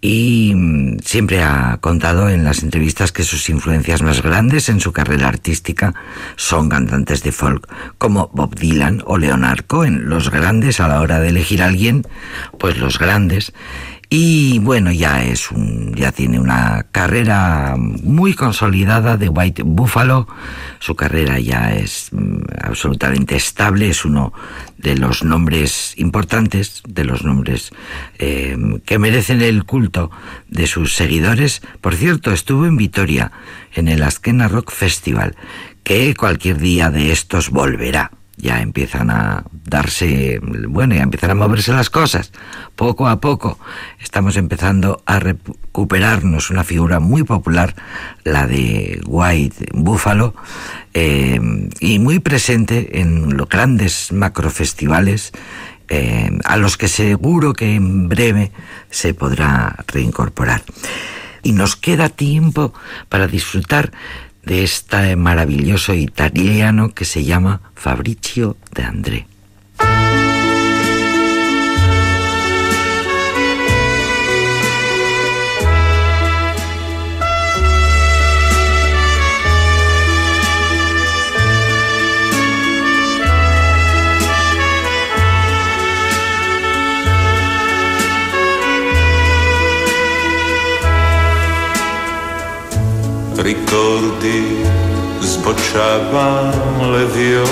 y 0.00 0.52
mm, 0.54 0.98
siempre 1.04 1.42
ha 1.42 1.78
contado 1.80 2.28
en 2.28 2.44
las 2.44 2.62
entrevistas 2.62 3.12
que 3.12 3.24
sus 3.24 3.48
influencias 3.48 4.02
más 4.02 4.22
grandes 4.22 4.68
en 4.68 4.80
su 4.80 4.92
carrera 4.92 5.28
artística 5.28 5.94
son 6.36 6.68
cantantes 6.68 7.22
de 7.22 7.32
folk 7.32 7.68
como 7.98 8.30
Bob 8.32 8.54
Dylan 8.54 9.02
o 9.06 9.18
Leonard 9.18 9.64
Cohen, 9.66 10.08
los 10.08 10.30
grandes 10.30 10.80
a 10.80 10.88
la 10.88 11.00
hora 11.00 11.18
de 11.20 11.30
elegir 11.30 11.62
a 11.62 11.66
alguien, 11.66 12.06
pues 12.58 12.78
los 12.78 12.98
grandes. 12.98 13.52
Y 14.10 14.58
bueno, 14.60 14.90
ya 14.90 15.22
es 15.22 15.50
un, 15.50 15.94
ya 15.94 16.12
tiene 16.12 16.40
una 16.40 16.86
carrera 16.92 17.74
muy 17.76 18.32
consolidada 18.32 19.18
de 19.18 19.28
White 19.28 19.64
Buffalo. 19.64 20.26
Su 20.78 20.94
carrera 20.94 21.38
ya 21.38 21.74
es 21.74 22.08
mm, 22.12 22.38
absolutamente 22.62 23.36
estable. 23.36 23.90
Es 23.90 24.06
uno 24.06 24.32
de 24.78 24.96
los 24.96 25.24
nombres 25.24 25.92
importantes, 25.98 26.82
de 26.88 27.04
los 27.04 27.22
nombres 27.22 27.70
eh, 28.18 28.56
que 28.86 28.98
merecen 28.98 29.42
el 29.42 29.64
culto 29.64 30.10
de 30.48 30.66
sus 30.66 30.94
seguidores. 30.94 31.60
Por 31.82 31.94
cierto, 31.94 32.32
estuvo 32.32 32.64
en 32.64 32.78
Vitoria 32.78 33.30
en 33.74 33.88
el 33.88 34.02
Askena 34.02 34.48
Rock 34.48 34.70
Festival, 34.70 35.36
que 35.82 36.14
cualquier 36.14 36.56
día 36.56 36.90
de 36.90 37.12
estos 37.12 37.50
volverá 37.50 38.10
ya 38.38 38.62
empiezan 38.62 39.10
a 39.10 39.44
darse, 39.52 40.40
bueno, 40.68 40.94
ya 40.94 41.02
empiezan 41.02 41.32
a 41.32 41.34
moverse 41.34 41.72
las 41.72 41.90
cosas. 41.90 42.32
Poco 42.76 43.08
a 43.08 43.20
poco 43.20 43.58
estamos 44.00 44.36
empezando 44.36 45.02
a 45.06 45.18
recuperarnos 45.18 46.50
una 46.50 46.64
figura 46.64 47.00
muy 47.00 47.24
popular, 47.24 47.74
la 48.24 48.46
de 48.46 49.00
White 49.06 49.66
Buffalo, 49.74 50.34
eh, 50.94 51.40
y 51.80 51.98
muy 51.98 52.20
presente 52.20 53.00
en 53.00 53.36
los 53.36 53.48
grandes 53.48 54.12
macrofestivales, 54.12 55.32
eh, 55.88 56.30
a 56.44 56.56
los 56.56 56.76
que 56.76 56.88
seguro 56.88 57.54
que 57.54 57.74
en 57.74 58.08
breve 58.08 58.52
se 58.90 59.14
podrá 59.14 59.84
reincorporar. 59.88 60.62
Y 61.42 61.52
nos 61.52 61.76
queda 61.76 62.08
tiempo 62.08 62.74
para 63.08 63.26
disfrutar 63.26 63.92
de 64.48 64.64
este 64.64 65.14
maravilloso 65.14 65.92
italiano 65.92 66.94
que 66.94 67.04
se 67.04 67.22
llama 67.22 67.60
Fabrizio 67.74 68.56
de 68.74 68.82
André. 68.82 69.26
Sbocciavano 95.78 96.90
le 96.90 97.04
viole 97.06 97.46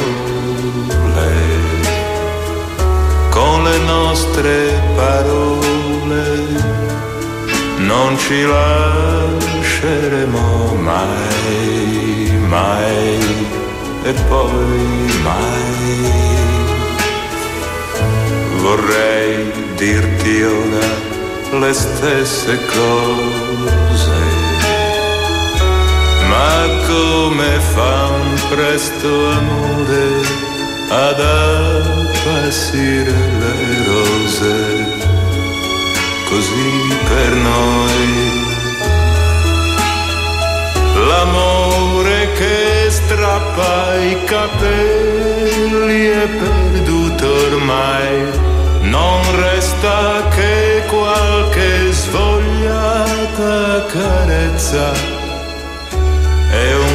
con 3.30 3.62
le 3.62 3.78
nostre 3.78 4.82
parole 4.96 6.24
non 7.78 8.18
ci 8.18 8.42
lasceremo 8.42 9.94
mai, 10.80 12.32
mai 12.48 13.46
e 14.02 14.12
poi 14.28 15.20
mai. 15.22 16.10
Vorrei 18.56 19.52
dirti 19.76 20.42
ora 20.42 20.88
le 21.60 21.72
stesse 21.72 22.58
cose 22.66 23.85
ma 26.28 26.68
come 26.86 27.60
fa 27.74 28.06
un 28.06 28.34
presto 28.48 29.08
amore 29.30 30.06
ad 30.88 31.20
appassire 31.20 33.12
le 33.40 33.84
rose, 33.86 34.54
così 36.28 36.96
per 37.08 37.32
noi. 37.34 38.44
L'amore 41.08 42.32
che 42.32 42.90
strappa 42.90 43.96
i 43.96 44.24
capelli 44.24 46.06
è 46.06 46.26
perduto 46.26 47.26
ormai, 47.50 48.14
non 48.82 49.20
resta 49.36 50.26
che 50.34 50.82
qualche 50.86 51.92
svogliata 51.92 53.84
carezza 53.86 55.15
e 56.56 56.74
un 56.74 56.85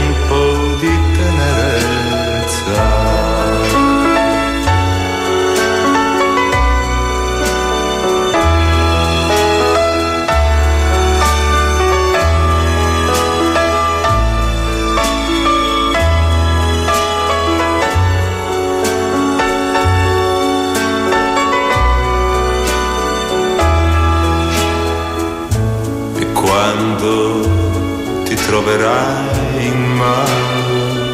troverai 28.62 29.66
in 29.66 29.82
mano 29.98 31.10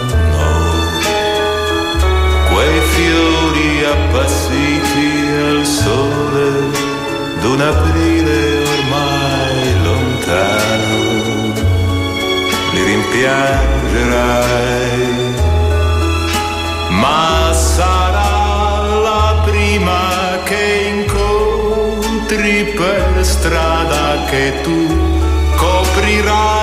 quei 2.52 2.80
fiori 2.82 3.86
appassiti 3.86 5.28
al 5.50 5.66
sole 5.66 6.52
d'un 7.40 7.62
aprile 7.62 8.64
ormai 8.76 9.82
lontano. 9.84 11.00
Li 12.74 12.84
rimpiangerai 12.84 14.36
ma 16.90 17.54
sarà 17.54 18.86
la 19.08 19.42
prima 19.46 20.00
che 20.44 20.92
incontri 20.96 22.56
per 22.76 23.24
strada 23.24 24.26
che 24.30 24.62
tu 24.64 24.80
coprirai 25.56 26.57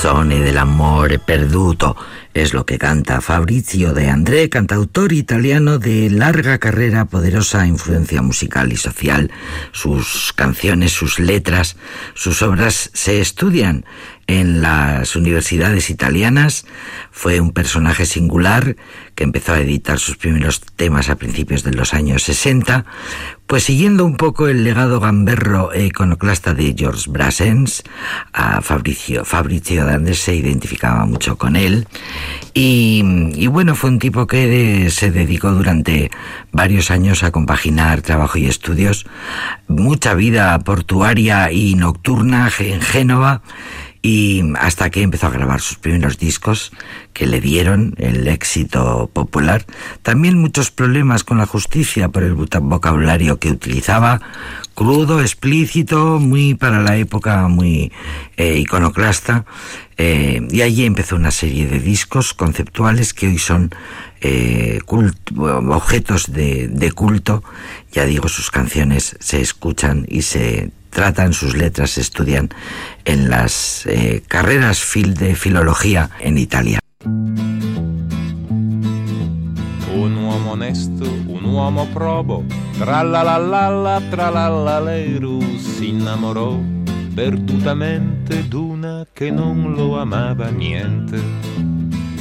Canzone 0.00 0.40
dell'amore 0.40 1.18
perduto 1.18 1.94
es 2.32 2.54
lo 2.54 2.64
que 2.64 2.78
canta 2.78 3.20
Fabrizio 3.20 3.92
de 3.92 4.08
André, 4.08 4.48
cantautor 4.48 5.12
italiano 5.12 5.78
de 5.78 6.08
larga 6.08 6.56
carrera, 6.56 7.04
poderosa 7.04 7.66
influencia 7.66 8.22
musical 8.22 8.72
y 8.72 8.78
social. 8.78 9.30
Sus 9.72 10.32
canciones, 10.34 10.92
sus 10.92 11.18
letras, 11.18 11.76
sus 12.14 12.40
obras 12.40 12.90
se 12.94 13.20
estudian 13.20 13.84
en 14.30 14.62
las 14.62 15.16
universidades 15.16 15.90
italianas. 15.90 16.64
Fue 17.10 17.40
un 17.40 17.50
personaje 17.50 18.06
singular 18.06 18.76
que 19.16 19.24
empezó 19.24 19.54
a 19.54 19.60
editar 19.60 19.98
sus 19.98 20.16
primeros 20.16 20.60
temas 20.76 21.10
a 21.10 21.16
principios 21.16 21.64
de 21.64 21.72
los 21.72 21.94
años 21.94 22.22
60. 22.22 22.86
Pues 23.48 23.64
siguiendo 23.64 24.04
un 24.04 24.16
poco 24.16 24.46
el 24.46 24.62
legado 24.62 25.00
gamberro 25.00 25.72
e 25.72 25.90
de 25.90 26.74
George 26.78 27.10
Brassens, 27.10 27.82
a 28.32 28.60
Fabrizio 28.60 29.24
de 29.84 29.92
Andrés 29.92 30.20
se 30.20 30.36
identificaba 30.36 31.04
mucho 31.06 31.36
con 31.36 31.56
él. 31.56 31.88
Y, 32.54 33.46
bueno, 33.48 33.74
fue 33.74 33.90
un 33.90 33.98
tipo 33.98 34.28
que 34.28 34.88
se 34.90 35.10
dedicó 35.10 35.50
durante 35.50 36.10
varios 36.52 36.92
años 36.92 37.24
a 37.24 37.32
compaginar 37.32 38.02
trabajo 38.02 38.38
y 38.38 38.46
estudios, 38.46 39.06
mucha 39.66 40.14
vida 40.14 40.56
portuaria 40.60 41.50
y 41.50 41.74
nocturna 41.74 42.50
en 42.60 42.80
Génova 42.80 43.42
y 44.02 44.42
hasta 44.58 44.88
que 44.90 45.02
empezó 45.02 45.26
a 45.26 45.30
grabar 45.30 45.60
sus 45.60 45.76
primeros 45.76 46.18
discos 46.18 46.72
que 47.12 47.26
le 47.26 47.40
dieron 47.40 47.94
el 47.98 48.26
éxito 48.28 49.10
popular. 49.12 49.66
También 50.02 50.38
muchos 50.38 50.70
problemas 50.70 51.22
con 51.22 51.38
la 51.38 51.46
justicia 51.46 52.08
por 52.08 52.22
el 52.22 52.34
vocabulario 52.34 53.38
que 53.38 53.50
utilizaba, 53.50 54.22
crudo, 54.74 55.20
explícito, 55.20 56.18
muy 56.18 56.54
para 56.54 56.80
la 56.80 56.96
época, 56.96 57.46
muy 57.48 57.92
eh, 58.36 58.56
iconoclasta. 58.58 59.44
Eh, 59.98 60.48
y 60.50 60.62
allí 60.62 60.86
empezó 60.86 61.16
una 61.16 61.30
serie 61.30 61.66
de 61.66 61.78
discos 61.78 62.32
conceptuales 62.32 63.12
que 63.12 63.26
hoy 63.26 63.38
son 63.38 63.70
eh, 64.20 64.80
objetos 64.86 66.32
de, 66.32 66.92
culto. 66.94 67.42
Ya 67.92 68.04
digo, 68.04 68.28
sus 68.28 68.50
canciones 68.50 69.16
se 69.20 69.40
escuchan 69.40 70.06
y 70.08 70.22
se 70.22 70.70
tratan, 70.90 71.32
sus 71.32 71.56
letras 71.56 71.92
se 71.92 72.00
estudian 72.00 72.50
en 73.04 73.30
las 73.30 73.86
eh, 73.86 74.22
carreras 74.26 74.80
fil 74.80 75.14
de 75.14 75.34
filología 75.34 76.10
en 76.20 76.38
Italia. 76.38 76.80
onesto, 80.50 81.04
un 81.28 81.44
uomo 81.44 81.86
probo, 81.94 82.44
tralalala, 82.78 84.00
tralallaleru, 84.10 85.40
si 85.56 85.90
innamorò 85.90 86.58
perdutamente 87.14 88.48
d'una 88.48 89.06
che 89.12 89.30
non 89.30 89.74
lo 89.74 89.98
amava 89.98 90.50
niente. 90.50 91.79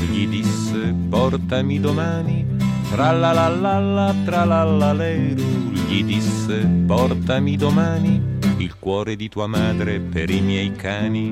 Gli 0.09 0.27
disse 0.27 0.93
portami 1.07 1.79
domani, 1.79 2.45
tralalala, 2.89 4.13
tralallaleru, 4.25 5.71
gli 5.87 6.03
disse 6.03 6.67
portami 6.85 7.55
domani 7.55 8.37
il 8.57 8.75
cuore 8.77 9.15
di 9.15 9.29
tua 9.29 9.47
madre 9.47 9.99
per 9.99 10.29
i 10.29 10.41
miei 10.41 10.71
cani. 10.73 11.31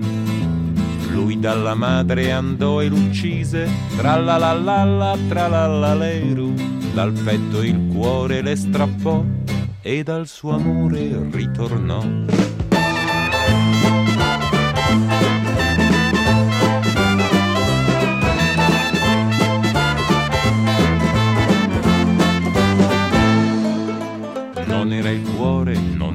Lui 1.09 1.39
dalla 1.39 1.73
madre 1.73 2.31
andò 2.31 2.81
e 2.81 2.87
l'uccise, 2.87 3.67
tralalala, 3.97 5.17
tralallaleru, 5.27 6.53
dal 6.93 7.11
petto 7.11 7.63
il 7.63 7.87
cuore 7.91 8.41
le 8.41 8.55
strappò 8.55 9.23
e 9.81 10.03
dal 10.03 10.27
suo 10.27 10.51
amore 10.51 11.27
ritornò. 11.31 12.46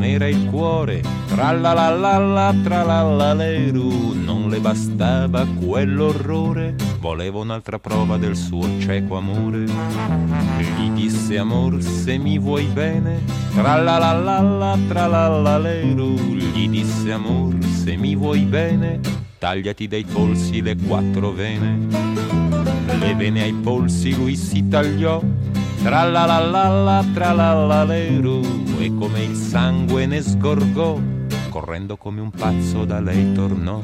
Cuore, 0.02 0.04
non 0.04 0.04
era 0.04 0.26
il 0.26 0.46
cuore, 0.50 1.02
tralalala, 1.28 2.54
tralallaleru, 2.62 4.48
le 4.48 4.60
bastava 4.60 5.46
quell'orrore, 5.46 6.74
voleva 6.98 7.38
un'altra 7.38 7.78
prova 7.78 8.16
del 8.18 8.36
suo 8.36 8.68
cieco 8.80 9.16
amore. 9.16 9.64
Gli 10.58 10.90
disse 10.90 11.38
amor 11.38 11.80
se 11.82 12.18
mi 12.18 12.38
vuoi 12.38 12.64
bene, 12.66 13.22
tralalala, 13.54 14.76
tralalaleru, 14.88 16.14
gli 16.14 16.68
disse 16.68 17.12
amor 17.12 17.54
se 17.64 17.96
mi 17.96 18.14
vuoi 18.14 18.40
bene, 18.40 19.00
tagliati 19.38 19.88
dai 19.88 20.04
polsi 20.04 20.60
le 20.60 20.76
quattro 20.76 21.30
vene. 21.30 22.20
Le 22.98 23.14
vene 23.14 23.42
ai 23.42 23.54
polsi 23.54 24.14
lui 24.14 24.36
si 24.36 24.68
tagliò, 24.68 25.20
tra 25.82 26.04
la 26.04 26.26
la 26.26 26.38
la 26.38 26.68
la, 26.68 27.04
tra 27.12 27.32
la 27.32 27.52
la 27.54 27.82
leru, 27.82 28.40
e 28.78 28.94
come 28.94 29.24
il 29.24 29.34
sangue 29.34 30.06
ne 30.06 30.22
sgorgò, 30.22 30.96
correndo 31.50 31.96
come 31.96 32.20
un 32.20 32.30
pazzo 32.30 32.84
da 32.84 33.00
lei 33.00 33.32
tornò. 33.32 33.80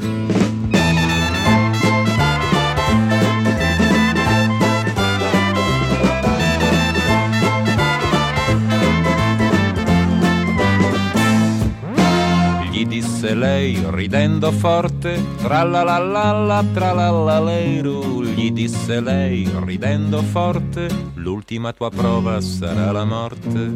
Disse 13.18 13.34
lei 13.34 13.76
ridendo 13.90 14.52
forte, 14.52 15.20
tralalala, 15.38 16.64
tralalalero, 16.72 18.22
gli 18.22 18.52
disse 18.52 19.00
lei 19.00 19.50
ridendo 19.64 20.22
forte, 20.22 20.86
l'ultima 21.14 21.72
tua 21.72 21.90
prova 21.90 22.40
sarà 22.40 22.92
la 22.92 23.04
morte. 23.04 23.74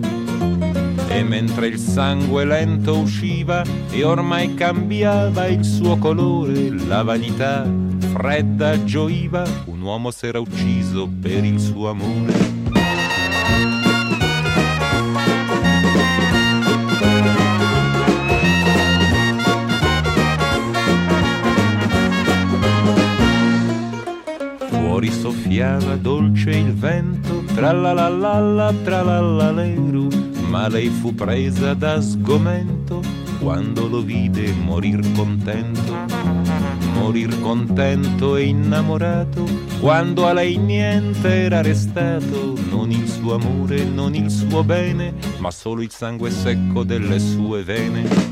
E 1.08 1.24
mentre 1.24 1.66
il 1.66 1.78
sangue 1.78 2.44
lento 2.44 2.98
usciva 2.98 3.64
e 3.90 4.04
ormai 4.04 4.54
cambiava 4.54 5.48
il 5.48 5.64
suo 5.64 5.96
colore, 5.96 6.70
la 6.86 7.02
vanità 7.02 7.68
fredda 8.12 8.84
gioiva, 8.84 9.42
un 9.64 9.80
uomo 9.80 10.12
s'era 10.12 10.38
ucciso 10.38 11.10
per 11.20 11.42
il 11.42 11.58
suo 11.58 11.88
amore. 11.88 13.81
Soffiava 25.52 25.96
dolce 25.96 26.50
il 26.50 26.72
vento, 26.72 27.42
tralalala, 27.54 28.72
tralalaleru, 28.84 30.08
ma 30.48 30.66
lei 30.68 30.88
fu 30.88 31.14
presa 31.14 31.74
da 31.74 32.00
sgomento 32.00 33.02
quando 33.38 33.86
lo 33.86 34.00
vide 34.00 34.50
morir 34.52 35.00
contento, 35.12 35.94
morir 36.94 37.38
contento 37.40 38.36
e 38.36 38.44
innamorato, 38.44 39.44
quando 39.80 40.26
a 40.26 40.32
lei 40.32 40.56
niente 40.56 41.28
era 41.28 41.60
restato, 41.60 42.56
non 42.70 42.90
il 42.90 43.06
suo 43.06 43.34
amore, 43.34 43.84
non 43.84 44.14
il 44.14 44.30
suo 44.30 44.64
bene, 44.64 45.12
ma 45.38 45.50
solo 45.50 45.82
il 45.82 45.90
sangue 45.90 46.30
secco 46.30 46.82
delle 46.82 47.18
sue 47.18 47.62
vene. 47.62 48.31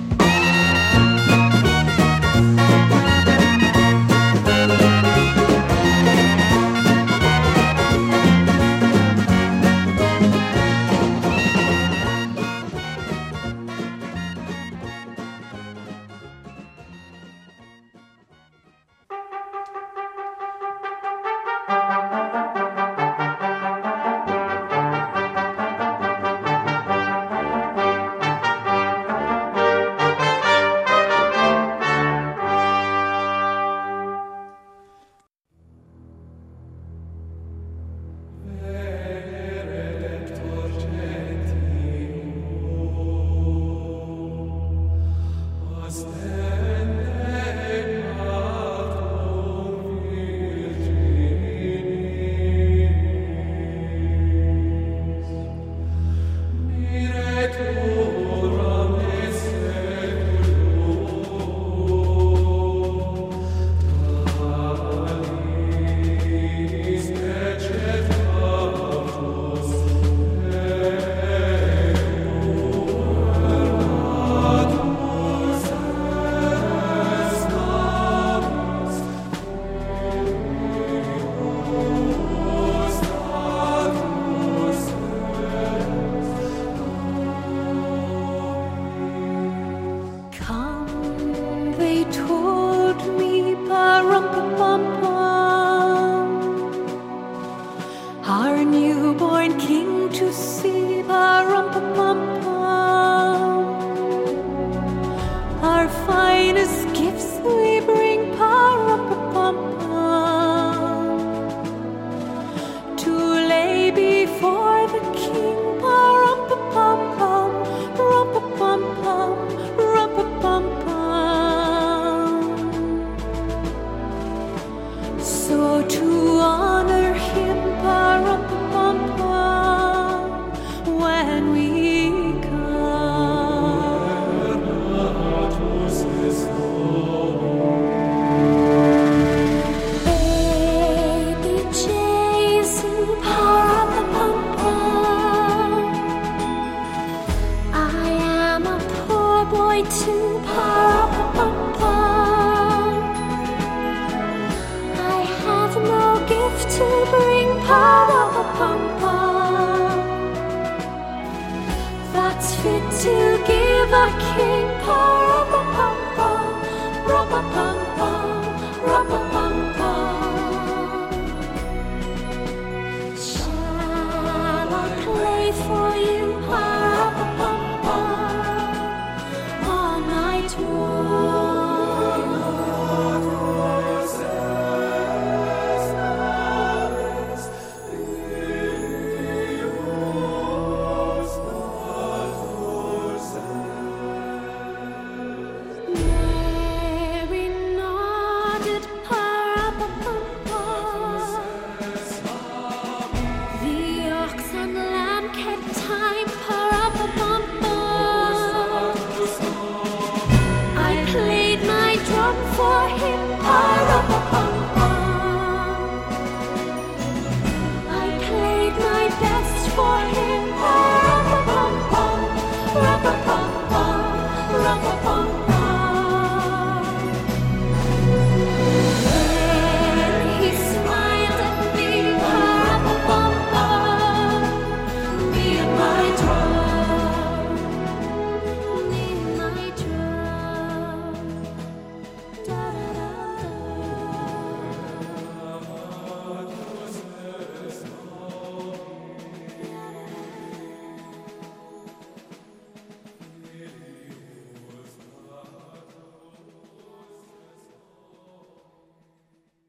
It's 162.42 162.54
fit 162.54 162.90
to 163.02 163.44
give 163.46 163.92
a 163.92 164.08
king 164.18 164.66
power. 164.80 165.19